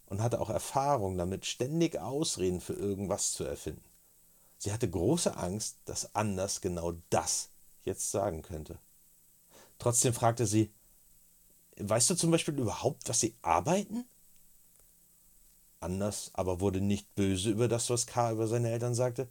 [0.07, 3.85] und hatte auch Erfahrung damit, ständig Ausreden für irgendwas zu erfinden.
[4.59, 7.51] Sie hatte große Angst, dass Anders genau das
[7.85, 8.79] jetzt sagen könnte.
[9.79, 10.73] Trotzdem fragte sie,
[11.79, 14.05] weißt du zum Beispiel überhaupt, was sie arbeiten?
[15.81, 18.33] Anders aber wurde nicht böse über das, was K.
[18.33, 19.29] über seine Eltern sagte,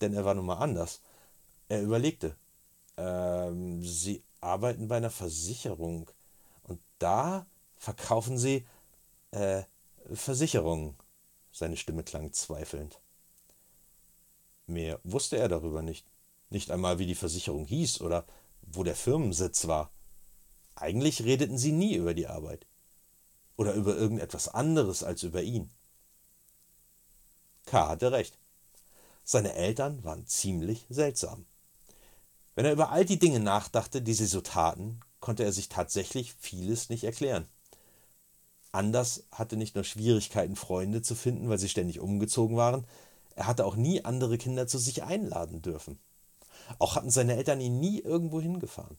[0.00, 1.00] denn er war nun mal anders.
[1.68, 2.36] Er überlegte,
[2.96, 6.10] ähm, sie arbeiten bei einer Versicherung
[6.62, 8.66] und da verkaufen sie
[9.30, 9.62] äh,
[10.12, 10.96] Versicherungen.
[11.52, 13.00] Seine Stimme klang zweifelnd.
[14.66, 16.06] Mehr wusste er darüber nicht.
[16.50, 18.26] Nicht einmal, wie die Versicherung hieß oder
[18.62, 19.90] wo der Firmensitz war.
[20.74, 22.66] Eigentlich redeten sie nie über die Arbeit.
[23.56, 25.70] Oder über irgendetwas anderes als über ihn.
[27.64, 27.88] K.
[27.88, 28.38] hatte recht.
[29.24, 31.46] Seine Eltern waren ziemlich seltsam.
[32.54, 36.34] Wenn er über all die Dinge nachdachte, die sie so taten, konnte er sich tatsächlich
[36.34, 37.48] vieles nicht erklären.
[38.76, 42.84] Anders hatte nicht nur Schwierigkeiten, Freunde zu finden, weil sie ständig umgezogen waren,
[43.34, 45.98] er hatte auch nie andere Kinder zu sich einladen dürfen.
[46.78, 48.98] Auch hatten seine Eltern ihn nie irgendwo hingefahren.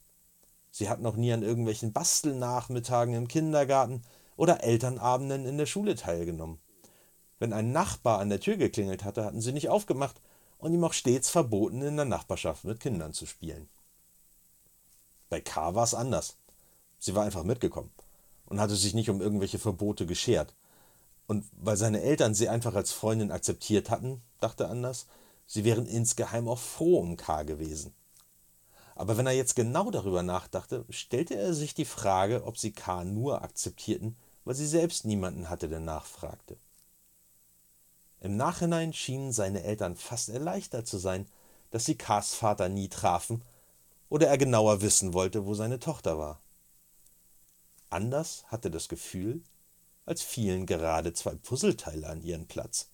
[0.72, 4.02] Sie hatten auch nie an irgendwelchen Bastelnachmittagen im Kindergarten
[4.36, 6.58] oder Elternabenden in der Schule teilgenommen.
[7.38, 10.20] Wenn ein Nachbar an der Tür geklingelt hatte, hatten sie nicht aufgemacht
[10.58, 13.70] und ihm auch stets verboten, in der Nachbarschaft mit Kindern zu spielen.
[15.30, 16.36] Bei K war es anders.
[16.98, 17.92] Sie war einfach mitgekommen
[18.48, 20.54] und hatte sich nicht um irgendwelche Verbote geschert.
[21.28, 25.08] Und weil seine Eltern sie einfach als Freundin akzeptiert hatten, dachte Anders,
[25.46, 27.44] sie wären insgeheim auch froh um K.
[27.44, 27.94] gewesen.
[28.96, 33.04] Aber wenn er jetzt genau darüber nachdachte, stellte er sich die Frage, ob sie K.
[33.04, 36.58] nur akzeptierten, weil sie selbst niemanden hatte, der nachfragte.
[38.22, 41.28] Im Nachhinein schienen seine Eltern fast erleichtert zu sein,
[41.70, 43.44] dass sie K.s Vater nie trafen
[44.10, 46.40] oder er genauer wissen wollte, wo seine Tochter war.
[47.90, 49.42] Anders hatte das Gefühl,
[50.06, 52.90] als fielen gerade zwei Puzzleteile an ihren Platz.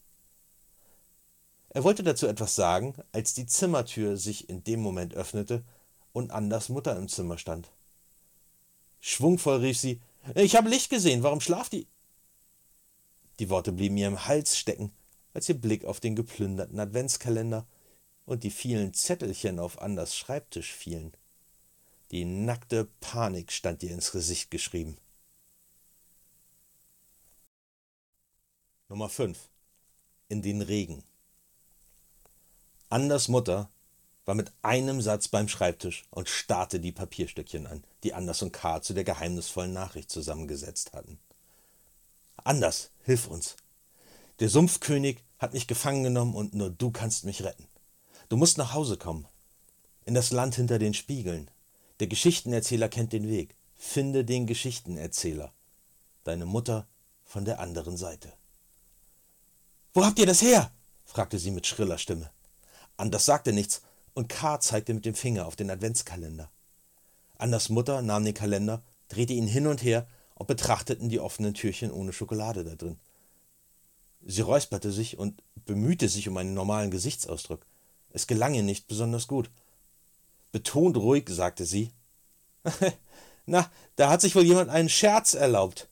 [1.70, 5.64] Er wollte dazu etwas sagen, als die Zimmertür sich in dem Moment öffnete
[6.12, 7.72] und Anders Mutter im Zimmer stand.
[9.02, 10.00] Schwungvoll rief sie
[10.36, 11.88] Ich habe Licht gesehen, warum schlaft die?
[13.40, 14.92] Die Worte blieben ihr im Hals stecken,
[15.34, 17.66] als ihr Blick auf den geplünderten Adventskalender
[18.26, 21.12] und die vielen Zettelchen auf Anders Schreibtisch fielen.
[22.14, 25.00] Die nackte Panik stand ihr ins Gesicht geschrieben.
[28.88, 29.36] Nummer 5.
[30.30, 31.04] In den Regen.
[32.90, 33.68] Anders Mutter
[34.26, 38.84] war mit einem Satz beim Schreibtisch und starrte die Papierstückchen an, die Anders und K.
[38.84, 41.18] zu der geheimnisvollen Nachricht zusammengesetzt hatten.
[42.36, 43.56] Anders, hilf uns.
[44.40, 47.68] Der Sumpfkönig hat mich gefangen genommen und nur du kannst mich retten.
[48.30, 49.26] Du musst nach Hause kommen.
[50.06, 51.50] In das Land hinter den Spiegeln.
[52.04, 53.56] Der Geschichtenerzähler kennt den Weg.
[53.78, 55.54] Finde den Geschichtenerzähler.
[56.26, 56.86] Deine Mutter
[57.24, 58.34] von der anderen Seite.
[59.94, 60.70] Wo habt ihr das her?
[61.06, 62.30] fragte sie mit schriller Stimme.
[62.98, 63.84] Anders sagte nichts,
[64.16, 64.60] und K.
[64.60, 66.52] zeigte mit dem Finger auf den Adventskalender.
[67.38, 71.90] Anders Mutter nahm den Kalender, drehte ihn hin und her und betrachteten die offenen Türchen
[71.90, 73.00] ohne Schokolade da drin.
[74.26, 77.66] Sie räusperte sich und bemühte sich um einen normalen Gesichtsausdruck.
[78.10, 79.50] Es gelang ihr nicht besonders gut.
[80.54, 81.92] Betont ruhig sagte sie:
[83.46, 85.90] Na, da hat sich wohl jemand einen Scherz erlaubt.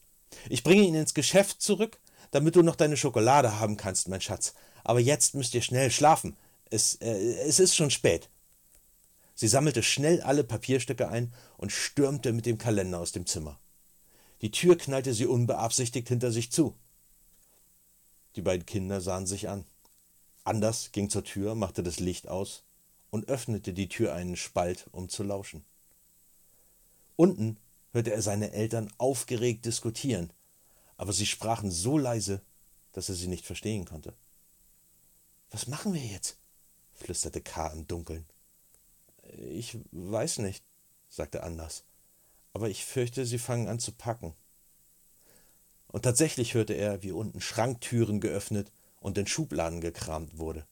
[0.48, 1.98] Ich bringe ihn ins Geschäft zurück,
[2.30, 4.54] damit du noch deine Schokolade haben kannst, mein Schatz.
[4.84, 6.36] Aber jetzt müsst ihr schnell schlafen.
[6.70, 8.30] Es, äh, es ist schon spät.
[9.34, 13.58] Sie sammelte schnell alle Papierstücke ein und stürmte mit dem Kalender aus dem Zimmer.
[14.42, 16.76] Die Tür knallte sie unbeabsichtigt hinter sich zu.
[18.36, 19.64] Die beiden Kinder sahen sich an.
[20.44, 22.62] Anders ging zur Tür, machte das Licht aus
[23.12, 25.62] und öffnete die Tür einen Spalt, um zu lauschen.
[27.14, 27.58] Unten
[27.92, 30.30] hörte er seine Eltern aufgeregt diskutieren,
[30.96, 32.40] aber sie sprachen so leise,
[32.92, 34.14] dass er sie nicht verstehen konnte.
[35.50, 36.38] Was machen wir jetzt?
[36.94, 37.68] flüsterte K.
[37.68, 38.24] im Dunkeln.
[39.50, 40.64] Ich weiß nicht,
[41.10, 41.84] sagte Anders,
[42.54, 44.34] aber ich fürchte, sie fangen an zu packen.
[45.88, 50.66] Und tatsächlich hörte er, wie unten Schranktüren geöffnet und in Schubladen gekramt wurde.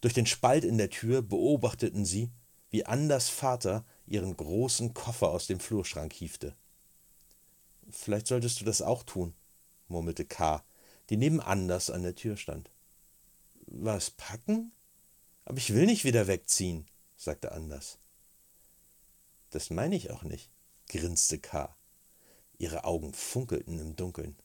[0.00, 2.30] Durch den Spalt in der Tür beobachteten sie,
[2.70, 6.54] wie Anders Vater ihren großen Koffer aus dem Flurschrank hiefte.
[7.90, 9.34] Vielleicht solltest du das auch tun,
[9.88, 10.64] murmelte K.,
[11.10, 12.70] die neben Anders an der Tür stand.
[13.66, 14.72] Was packen?
[15.44, 16.86] Aber ich will nicht wieder wegziehen,
[17.16, 17.98] sagte Anders.
[19.50, 20.48] Das meine ich auch nicht,
[20.88, 21.74] grinste K.
[22.58, 24.36] Ihre Augen funkelten im Dunkeln.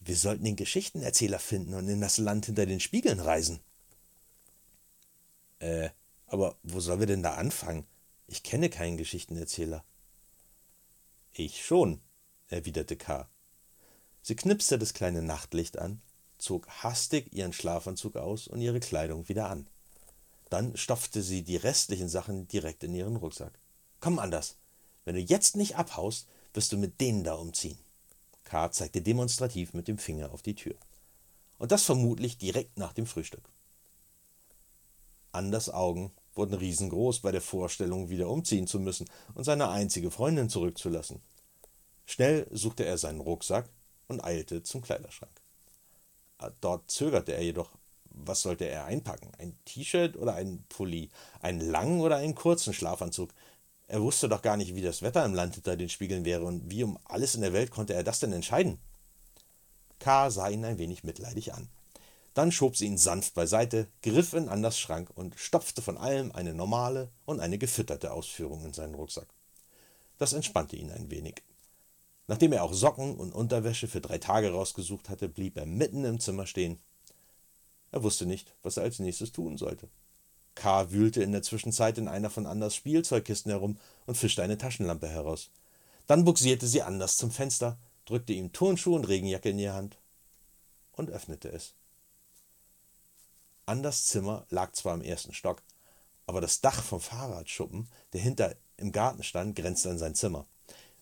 [0.00, 3.60] Wir sollten den Geschichtenerzähler finden und in das Land hinter den Spiegeln reisen.
[5.58, 5.90] Äh,
[6.26, 7.86] aber wo sollen wir denn da anfangen?
[8.26, 9.84] Ich kenne keinen Geschichtenerzähler.
[11.32, 12.00] Ich schon,
[12.48, 13.28] erwiderte K.
[14.22, 16.00] Sie knipste das kleine Nachtlicht an,
[16.38, 19.66] zog hastig ihren Schlafanzug aus und ihre Kleidung wieder an.
[20.50, 23.58] Dann stopfte sie die restlichen Sachen direkt in ihren Rucksack.
[24.00, 24.56] Komm, Anders,
[25.04, 27.78] wenn du jetzt nicht abhaust, wirst du mit denen da umziehen.
[28.44, 28.70] K.
[28.70, 30.74] zeigte demonstrativ mit dem Finger auf die Tür.
[31.58, 33.48] Und das vermutlich direkt nach dem Frühstück.
[35.34, 40.48] Anders Augen wurden riesengroß bei der Vorstellung, wieder umziehen zu müssen und seine einzige Freundin
[40.48, 41.20] zurückzulassen.
[42.06, 43.68] Schnell suchte er seinen Rucksack
[44.08, 45.32] und eilte zum Kleiderschrank.
[46.38, 47.70] Ah, dort zögerte er jedoch.
[48.10, 49.32] Was sollte er einpacken?
[49.38, 51.10] Ein T-Shirt oder ein Pulli?
[51.40, 53.30] Einen langen oder einen kurzen Schlafanzug?
[53.88, 56.70] Er wusste doch gar nicht, wie das Wetter im Land hinter den Spiegeln wäre und
[56.70, 58.78] wie um alles in der Welt konnte er das denn entscheiden?
[59.98, 60.30] K.
[60.30, 61.68] sah ihn ein wenig mitleidig an.
[62.34, 66.52] Dann schob sie ihn sanft beiseite, griff in Anders Schrank und stopfte von allem eine
[66.52, 69.28] normale und eine gefütterte Ausführung in seinen Rucksack.
[70.18, 71.42] Das entspannte ihn ein wenig.
[72.26, 76.18] Nachdem er auch Socken und Unterwäsche für drei Tage rausgesucht hatte, blieb er mitten im
[76.18, 76.80] Zimmer stehen.
[77.92, 79.88] Er wusste nicht, was er als nächstes tun sollte.
[80.56, 80.90] K.
[80.90, 85.50] wühlte in der Zwischenzeit in einer von Anders Spielzeugkisten herum und fischte eine Taschenlampe heraus.
[86.06, 89.98] Dann buxierte sie Anders zum Fenster, drückte ihm Turnschuhe und Regenjacke in die Hand
[90.92, 91.74] und öffnete es.
[93.66, 95.62] Anders Zimmer lag zwar im ersten Stock,
[96.26, 100.46] aber das Dach vom Fahrradschuppen, der hinter im Garten stand, grenzte an sein Zimmer.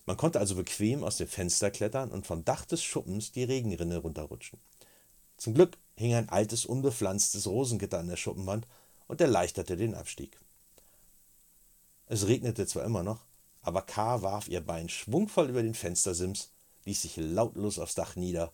[0.05, 3.97] Man konnte also bequem aus dem Fenster klettern und vom Dach des Schuppens die Regenrinne
[3.97, 4.59] runterrutschen.
[5.37, 8.67] Zum Glück hing ein altes, unbepflanztes Rosengitter an der Schuppenwand
[9.07, 10.37] und erleichterte den Abstieg.
[12.07, 13.21] Es regnete zwar immer noch,
[13.61, 14.21] aber K.
[14.21, 16.49] warf ihr Bein schwungvoll über den Fenstersims,
[16.85, 18.51] ließ sich lautlos aufs Dach nieder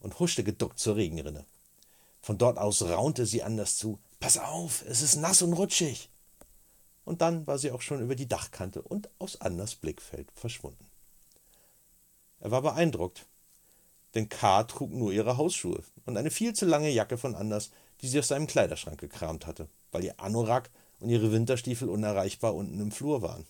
[0.00, 1.46] und huschte geduckt zur Regenrinne.
[2.22, 3.98] Von dort aus raunte sie anders zu.
[4.20, 6.08] Pass auf, es ist nass und rutschig.
[7.04, 10.86] Und dann war sie auch schon über die Dachkante und aus Anders Blickfeld verschwunden.
[12.38, 13.26] Er war beeindruckt,
[14.14, 14.62] denn K.
[14.64, 18.28] trug nur ihre Hausschuhe und eine viel zu lange Jacke von Anders, die sie aus
[18.28, 23.46] seinem Kleiderschrank gekramt hatte, weil ihr Anorak und ihre Winterstiefel unerreichbar unten im Flur waren.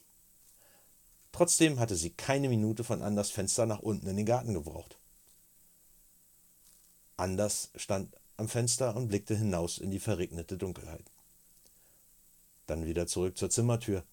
[1.32, 4.98] Trotzdem hatte sie keine Minute von Anders Fenster nach unten in den Garten gebraucht.
[7.16, 11.04] Anders stand am Fenster und blickte hinaus in die verregnete Dunkelheit.
[12.66, 14.04] Dann wieder zurück zur Zimmertür,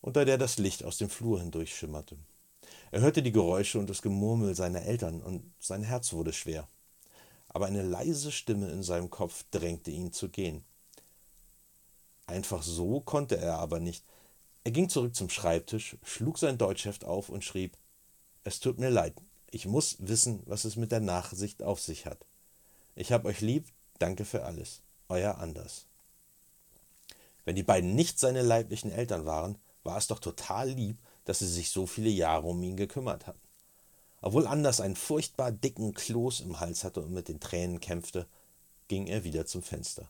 [0.00, 2.16] unter der das Licht aus dem Flur hindurch schimmerte.
[2.90, 6.68] Er hörte die Geräusche und das Gemurmel seiner Eltern, und sein Herz wurde schwer.
[7.48, 10.64] Aber eine leise Stimme in seinem Kopf drängte ihn zu gehen.
[12.26, 14.04] Einfach so konnte er aber nicht.
[14.64, 17.76] Er ging zurück zum Schreibtisch, schlug sein Deutschheft auf und schrieb
[18.44, 19.14] Es tut mir leid,
[19.50, 22.18] ich muss wissen, was es mit der Nachsicht auf sich hat.
[23.00, 23.64] Ich hab euch lieb,
[24.00, 24.80] danke für alles.
[25.08, 25.84] Euer Anders.
[27.44, 31.46] Wenn die beiden nicht seine leiblichen Eltern waren, war es doch total lieb, dass sie
[31.46, 33.38] sich so viele Jahre um ihn gekümmert hatten.
[34.20, 38.26] Obwohl Anders einen furchtbar dicken Kloß im Hals hatte und mit den Tränen kämpfte,
[38.88, 40.08] ging er wieder zum Fenster.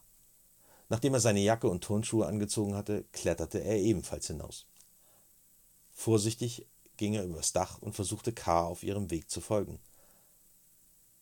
[0.89, 4.65] Nachdem er seine Jacke und Turnschuhe angezogen hatte, kletterte er ebenfalls hinaus.
[5.93, 6.65] Vorsichtig
[6.97, 8.63] ging er übers Dach und versuchte K.
[8.63, 9.77] auf ihrem Weg zu folgen.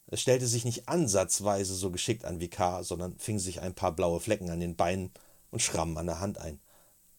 [0.10, 3.92] Es stellte sich nicht ansatzweise so geschickt an wie K., sondern fing sich ein paar
[3.92, 5.12] blaue Flecken an den Beinen
[5.52, 6.60] und Schrammen an der Hand ein.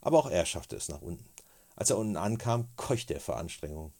[0.00, 1.28] Aber auch er schaffte es nach unten.
[1.76, 3.92] Als er unten ankam, keuchte er vor Anstrengung.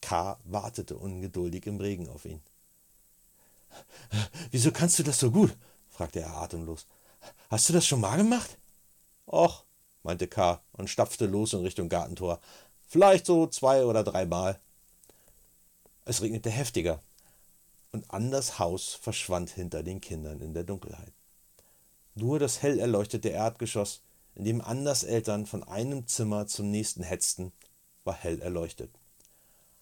[0.00, 0.38] K.
[0.44, 2.40] wartete ungeduldig im Regen auf ihn.
[4.50, 5.54] Wieso kannst du das so gut?
[5.90, 6.86] fragte er atemlos.
[7.50, 8.56] Hast du das schon mal gemacht?
[9.26, 9.64] Och,
[10.02, 10.60] meinte K.
[10.72, 12.40] und stapfte los in Richtung Gartentor.
[12.88, 14.58] Vielleicht so zwei oder dreimal.
[16.06, 17.00] Es regnete heftiger,
[17.92, 21.12] und Anders Haus verschwand hinter den Kindern in der Dunkelheit.
[22.14, 24.00] Nur das hell erleuchtete Erdgeschoss,
[24.34, 27.52] in dem Anders Eltern von einem Zimmer zum nächsten hetzten,
[28.04, 28.90] war hell erleuchtet.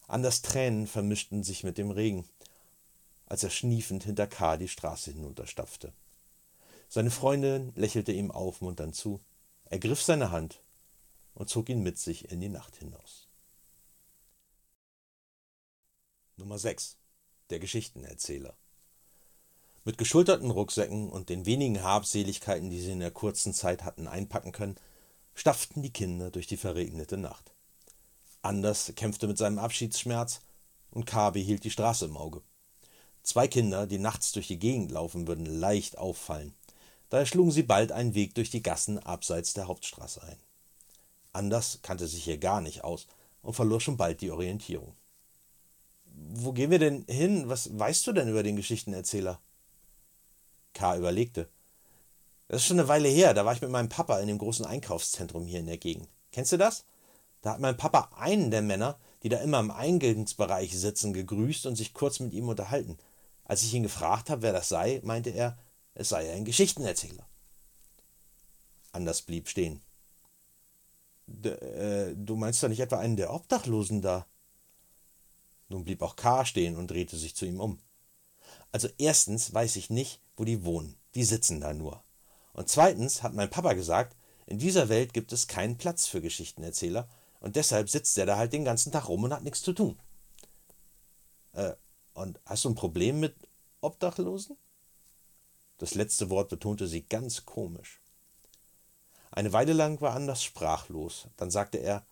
[0.06, 2.24] Anders Tränen vermischten sich mit dem Regen,
[3.26, 4.56] als er schniefend hinter K.
[4.56, 5.92] die Straße hinunterstapfte.
[6.88, 9.20] Seine Freundin lächelte ihm aufmunternd zu,
[9.66, 10.61] ergriff seine Hand
[11.34, 13.26] und zog ihn mit sich in die Nacht hinaus.
[16.38, 16.96] Nummer 6.
[17.51, 18.55] Der Geschichtenerzähler.
[19.84, 24.53] Mit geschulterten Rucksäcken und den wenigen Habseligkeiten, die sie in der kurzen Zeit hatten einpacken
[24.53, 24.76] können,
[25.34, 27.53] stapften die Kinder durch die verregnete Nacht.
[28.42, 30.40] Anders kämpfte mit seinem Abschiedsschmerz
[30.90, 31.30] und K.
[31.30, 32.42] behielt die Straße im Auge.
[33.22, 36.55] Zwei Kinder, die nachts durch die Gegend laufen, würden leicht auffallen.
[37.09, 40.36] Daher schlugen sie bald einen Weg durch die Gassen abseits der Hauptstraße ein.
[41.32, 43.07] Anders kannte sich hier gar nicht aus
[43.42, 44.94] und verlor schon bald die Orientierung.
[46.30, 47.48] Wo gehen wir denn hin?
[47.48, 49.40] Was weißt du denn über den Geschichtenerzähler?
[50.74, 50.96] K.
[50.96, 51.48] überlegte.
[52.48, 54.64] Das ist schon eine Weile her, da war ich mit meinem Papa in dem großen
[54.64, 56.08] Einkaufszentrum hier in der Gegend.
[56.32, 56.84] Kennst du das?
[57.42, 61.76] Da hat mein Papa einen der Männer, die da immer im Eingangsbereich sitzen, gegrüßt und
[61.76, 62.98] sich kurz mit ihm unterhalten.
[63.44, 65.58] Als ich ihn gefragt habe, wer das sei, meinte er,
[65.94, 67.26] es sei ein Geschichtenerzähler.
[68.92, 69.80] Anders blieb stehen.
[71.26, 74.26] D äh, du meinst doch nicht etwa einen der Obdachlosen da?
[75.68, 76.44] Nun blieb auch K.
[76.44, 77.78] stehen und drehte sich zu ihm um.
[78.72, 80.96] Also erstens weiß ich nicht, wo die wohnen.
[81.14, 82.02] Die sitzen da nur.
[82.52, 84.16] Und zweitens hat mein Papa gesagt,
[84.46, 87.08] in dieser Welt gibt es keinen Platz für Geschichtenerzähler
[87.40, 89.98] und deshalb sitzt er da halt den ganzen Tag rum und hat nichts zu tun.
[91.52, 91.74] Äh,
[92.14, 93.34] und hast du ein Problem mit
[93.80, 94.56] Obdachlosen?
[95.78, 98.00] Das letzte Wort betonte sie ganz komisch.
[99.30, 101.28] Eine Weile lang war Anders sprachlos.
[101.36, 102.04] Dann sagte er,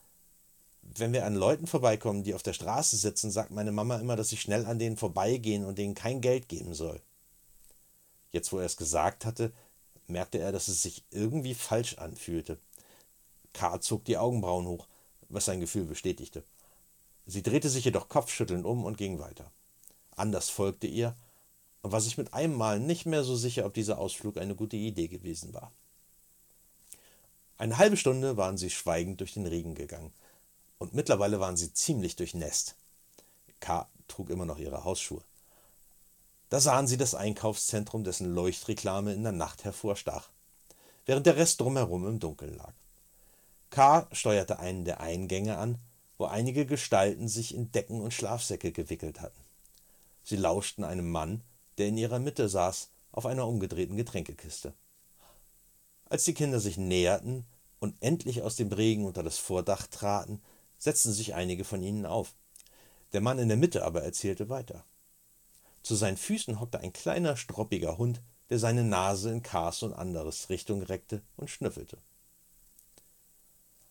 [1.01, 4.33] wenn wir an Leuten vorbeikommen, die auf der Straße sitzen, sagt meine Mama immer, dass
[4.33, 7.01] ich schnell an denen vorbeigehen und denen kein Geld geben soll.
[8.33, 9.53] Jetzt, wo er es gesagt hatte,
[10.07, 12.59] merkte er, dass es sich irgendwie falsch anfühlte.
[13.53, 13.81] K.
[13.81, 14.87] zog die Augenbrauen hoch,
[15.29, 16.45] was sein Gefühl bestätigte.
[17.27, 19.51] Sie drehte sich jedoch kopfschüttelnd um und ging weiter.
[20.15, 21.17] Anders folgte ihr
[21.83, 24.77] und war sich mit einem Mal nicht mehr so sicher, ob dieser Ausflug eine gute
[24.77, 25.73] Idee gewesen war.
[27.59, 30.13] Eine halbe Stunde waren sie schweigend durch den Regen gegangen,
[30.79, 32.75] und mittlerweile waren sie ziemlich durchnässt.
[33.61, 33.89] K.
[34.09, 35.23] trug immer noch ihre Hausschuhe.
[36.49, 40.29] Da sahen sie das Einkaufszentrum, dessen Leuchtreklame in der Nacht hervorstach,
[41.05, 42.73] während der Rest drumherum im Dunkeln lag.
[43.71, 44.07] K.
[44.13, 45.79] steuerte einen der Eingänge an,
[46.19, 49.41] wo einige Gestalten sich in Decken und Schlafsäcke gewickelt hatten.
[50.25, 51.43] Sie lauschten einem Mann,
[51.79, 54.73] der in ihrer Mitte saß, auf einer umgedrehten Getränkekiste.
[56.09, 57.45] Als die Kinder sich näherten
[57.81, 60.41] und endlich aus dem Regen unter das Vordach traten,
[60.79, 62.35] setzten sich einige von ihnen auf.
[63.13, 64.85] Der Mann in der Mitte aber erzählte weiter.
[65.83, 68.21] Zu seinen Füßen hockte ein kleiner, stroppiger Hund,
[68.51, 71.99] der seine Nase in Kars und anderes Richtung reckte und schnüffelte.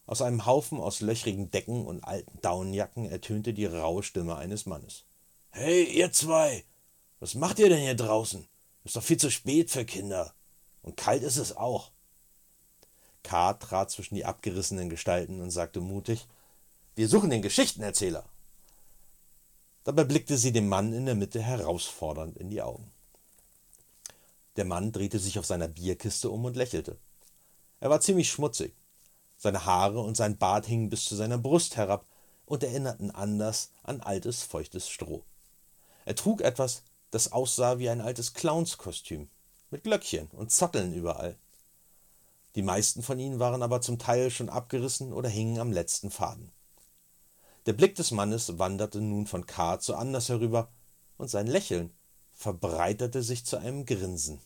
[0.06, 5.06] Aus einem Haufen aus löchrigen Decken und alten Daunenjacken ertönte die raue Stimme eines Mannes.
[5.50, 6.64] Hey, ihr zwei!
[7.20, 8.48] Was macht ihr denn hier draußen?
[8.84, 10.34] Ist doch viel zu spät für Kinder.
[10.84, 11.92] Und kalt ist es auch.
[13.24, 13.54] K.
[13.54, 16.28] trat zwischen die abgerissenen Gestalten und sagte mutig:
[16.96, 18.24] Wir suchen den Geschichtenerzähler.
[19.84, 22.90] Dabei blickte sie dem Mann in der Mitte herausfordernd in die Augen.
[24.56, 26.98] Der Mann drehte sich auf seiner Bierkiste um und lächelte.
[27.82, 28.74] Er war ziemlich schmutzig.
[29.38, 32.06] Seine Haare und sein Bart hingen bis zu seiner Brust herab
[32.46, 35.26] und erinnerten anders an altes, feuchtes Stroh.
[36.06, 39.28] Er trug etwas, das aussah wie ein altes Clownskostüm,
[39.70, 41.36] mit Glöckchen und Zotteln überall.
[42.56, 46.54] Die meisten von ihnen waren aber zum Teil schon abgerissen oder hingen am letzten Faden.
[47.66, 49.80] Der Blick des Mannes wanderte nun von K.
[49.80, 50.70] zu Anders herüber,
[51.18, 51.92] und sein Lächeln
[52.34, 54.40] verbreiterte sich zu einem Grinsen.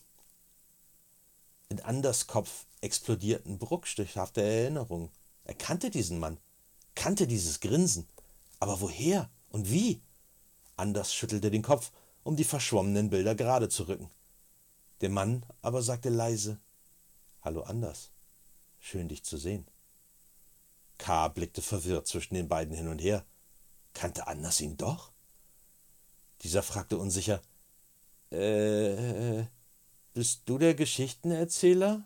[1.68, 5.10] In Anders Kopf explodierten bruchstichhafte Erinnerungen.
[5.44, 6.38] Er kannte diesen Mann,
[6.96, 8.08] kannte dieses Grinsen.
[8.60, 10.02] Aber woher und wie?
[10.78, 11.92] Anders schüttelte den Kopf,
[12.24, 14.10] um die verschwommenen Bilder gerade zu rücken.
[15.02, 16.58] Der Mann aber sagte leise
[17.42, 18.10] Hallo Anders,
[18.80, 19.66] schön dich zu sehen.
[21.00, 21.30] K.
[21.30, 23.26] blickte verwirrt zwischen den beiden hin und her.
[23.96, 25.12] Kannte Anders ihn doch?
[26.44, 27.42] Dieser fragte unsicher
[28.32, 29.46] Äh,
[30.14, 32.04] bist du der Geschichtenerzähler?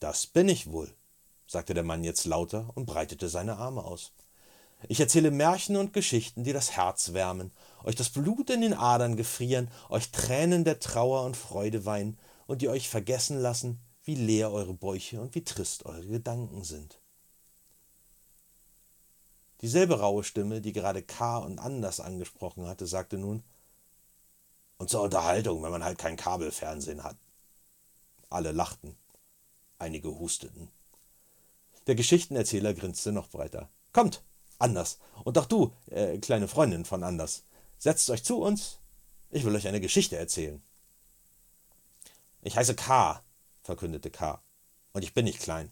[0.00, 0.94] Das bin ich wohl,
[1.46, 4.12] sagte der Mann jetzt lauter und breitete seine Arme aus.
[4.88, 7.50] Ich erzähle Märchen und Geschichten, die das Herz wärmen,
[7.82, 12.62] euch das Blut in den Adern gefrieren, euch Tränen der Trauer und Freude weinen und
[12.62, 17.00] die euch vergessen lassen, wie leer eure Bäuche und wie trist eure Gedanken sind.
[19.62, 21.38] Dieselbe raue Stimme, die gerade K.
[21.38, 23.42] und Anders angesprochen hatte, sagte nun,
[24.78, 27.16] und zur Unterhaltung, wenn man halt kein Kabelfernsehen hat.
[28.28, 28.96] Alle lachten.
[29.78, 30.68] Einige husteten.
[31.86, 33.70] Der Geschichtenerzähler grinste noch breiter.
[33.92, 34.22] Kommt,
[34.58, 34.98] Anders.
[35.24, 37.44] Und auch du, äh, kleine Freundin von Anders.
[37.78, 38.78] Setzt euch zu uns.
[39.30, 40.62] Ich will euch eine Geschichte erzählen.
[42.42, 43.22] Ich heiße K.,
[43.62, 44.40] verkündete K.
[44.92, 45.70] Und ich bin nicht klein.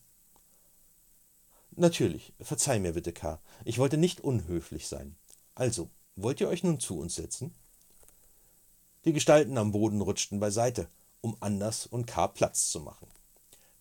[1.77, 3.41] Natürlich, verzeih mir bitte, K.
[3.65, 5.17] Ich wollte nicht unhöflich sein.
[5.55, 7.53] Also, wollt ihr euch nun zu uns setzen?
[9.05, 10.89] Die Gestalten am Boden rutschten beiseite,
[11.21, 12.29] um Anders und K.
[12.29, 13.09] Platz zu machen.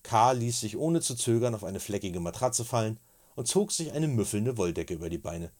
[0.02, 0.32] K.
[0.32, 3.00] ließ sich ohne zu zögern auf eine fleckige Matratze fallen
[3.36, 5.52] und zog sich eine müffelnde Wolldecke über die Beine,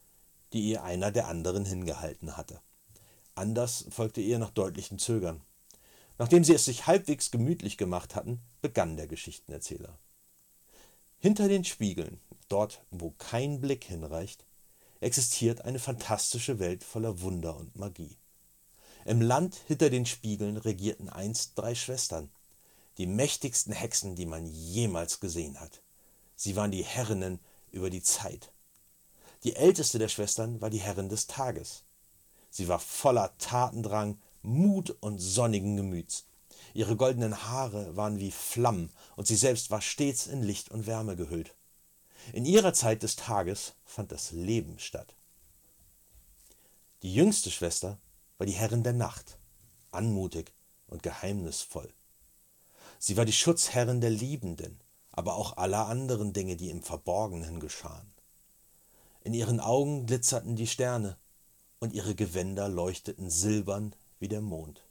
[0.52, 2.60] die ihr einer der anderen hingehalten hatte.
[3.36, 5.40] Anders folgte ihr nach deutlichem Zögern.
[6.18, 9.98] Nachdem sie es sich halbwegs gemütlich gemacht hatten, begann der Geschichtenerzähler.
[11.24, 12.20] Hinter den Spiegeln,
[12.50, 14.44] dort wo kein Blick hinreicht,
[15.00, 18.18] existiert eine fantastische Welt voller Wunder und Magie.
[19.06, 22.28] Im Land hinter den Spiegeln regierten einst drei Schwestern,
[22.98, 25.80] die mächtigsten Hexen, die man jemals gesehen hat.
[26.36, 27.38] Sie waren die Herrinnen
[27.72, 28.52] über die Zeit.
[29.44, 31.84] Die älteste der Schwestern war die Herrin des Tages.
[32.50, 36.26] Sie war voller Tatendrang, Mut und sonnigen Gemüts.
[36.74, 41.14] Ihre goldenen Haare waren wie Flammen, und sie selbst war stets in Licht und Wärme
[41.14, 41.54] gehüllt.
[42.32, 45.14] In ihrer Zeit des Tages fand das Leben statt.
[47.02, 47.98] Die jüngste Schwester
[48.38, 49.38] war die Herrin der Nacht,
[49.92, 50.52] anmutig
[50.88, 51.92] und geheimnisvoll.
[52.98, 54.80] Sie war die Schutzherrin der Liebenden,
[55.12, 58.12] aber auch aller anderen Dinge, die im Verborgenen geschahen.
[59.22, 61.16] In ihren Augen glitzerten die Sterne,
[61.78, 64.83] und ihre Gewänder leuchteten silbern wie der Mond.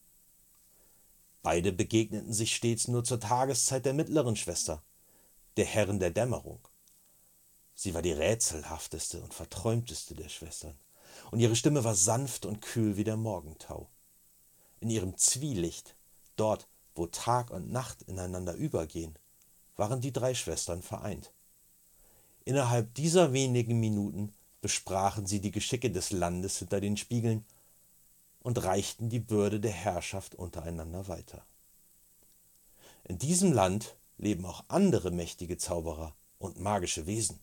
[1.43, 4.81] Beide begegneten sich stets nur zur Tageszeit der mittleren Schwester,
[5.57, 6.59] der Herrin der Dämmerung.
[7.75, 10.75] Sie war die rätselhafteste und verträumteste der Schwestern,
[11.31, 13.89] und ihre Stimme war sanft und kühl wie der Morgentau.
[14.79, 15.95] In ihrem Zwielicht,
[16.37, 16.65] dort,
[16.95, 19.17] wo Tag und Nacht ineinander übergehen,
[19.75, 21.31] waren die drei Schwestern vereint.
[22.45, 27.43] Innerhalb dieser wenigen Minuten besprachen sie die Geschicke des Landes hinter den Spiegeln
[28.43, 31.43] und reichten die Bürde der Herrschaft untereinander weiter.
[33.05, 37.39] In diesem Land leben auch andere mächtige Zauberer und magische Wesen.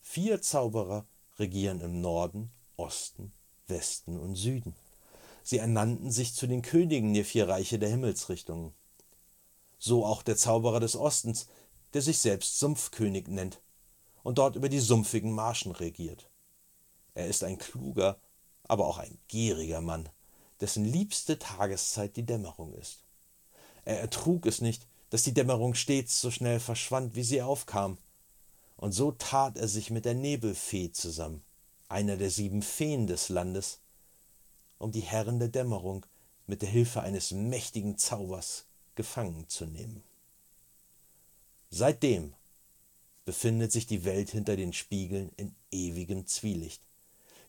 [0.00, 1.04] Vier Zauberer
[1.38, 3.32] regieren im Norden, Osten,
[3.66, 4.74] Westen und Süden.
[5.42, 8.72] Sie ernannten sich zu den Königen der vier Reiche der Himmelsrichtungen
[9.82, 11.48] so auch der Zauberer des Ostens,
[11.92, 13.60] der sich selbst Sumpfkönig nennt
[14.22, 16.30] und dort über die sumpfigen Marschen regiert.
[17.14, 18.16] Er ist ein kluger,
[18.64, 20.08] aber auch ein gieriger Mann,
[20.60, 22.98] dessen liebste Tageszeit die Dämmerung ist.
[23.84, 27.98] Er ertrug es nicht, dass die Dämmerung stets so schnell verschwand, wie sie aufkam,
[28.76, 31.42] und so tat er sich mit der Nebelfee zusammen,
[31.88, 33.78] einer der sieben Feen des Landes,
[34.78, 36.04] um die Herren der Dämmerung
[36.46, 40.02] mit der Hilfe eines mächtigen Zaubers gefangen zu nehmen.
[41.70, 42.34] Seitdem
[43.24, 46.82] befindet sich die Welt hinter den Spiegeln in ewigem Zwielicht.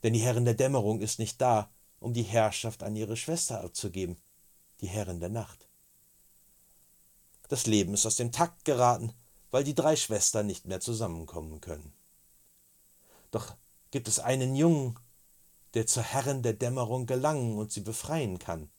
[0.04, 4.18] Denn die Herrin der Dämmerung ist nicht da, um die Herrschaft an ihre Schwester abzugeben,
[4.82, 5.68] die Herrin der Nacht.
[7.48, 9.14] Das Leben ist aus dem Takt geraten,
[9.52, 11.94] weil die drei Schwestern nicht mehr zusammenkommen können.
[13.32, 13.56] Doch
[13.92, 15.00] gibt es einen Jungen,
[15.74, 18.70] der zur Herrin der Dämmerung gelangen und sie befreien kann.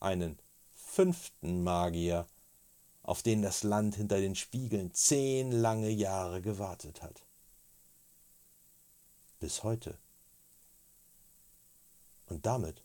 [0.00, 0.38] Einen
[0.74, 2.26] fünften Magier,
[3.02, 7.22] auf den das Land hinter den Spiegeln zehn lange Jahre gewartet hat.
[9.38, 10.01] Bis heute.
[12.32, 12.82] Und damit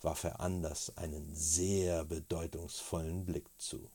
[0.00, 3.88] warf er Anders einen sehr bedeutungsvollen Blick zu.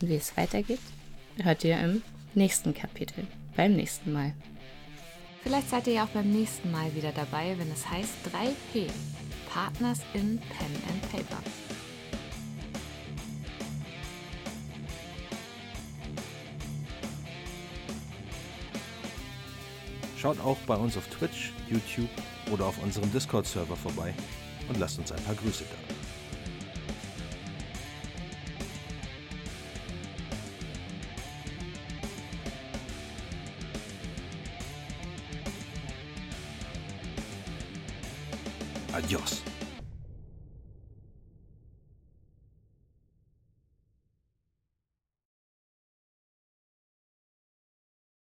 [0.00, 0.80] Wie es weitergeht,
[1.42, 3.26] hört ihr im nächsten Kapitel,
[3.56, 4.34] beim nächsten Mal.
[5.42, 8.90] Vielleicht seid ihr ja auch beim nächsten Mal wieder dabei, wenn es heißt 3P.
[9.52, 11.42] Partners in Pen and Paper.
[20.26, 22.10] Schaut auch bei uns auf Twitch, YouTube
[22.50, 24.12] oder auf unserem Discord-Server vorbei
[24.68, 25.95] und lasst uns ein paar Grüße da.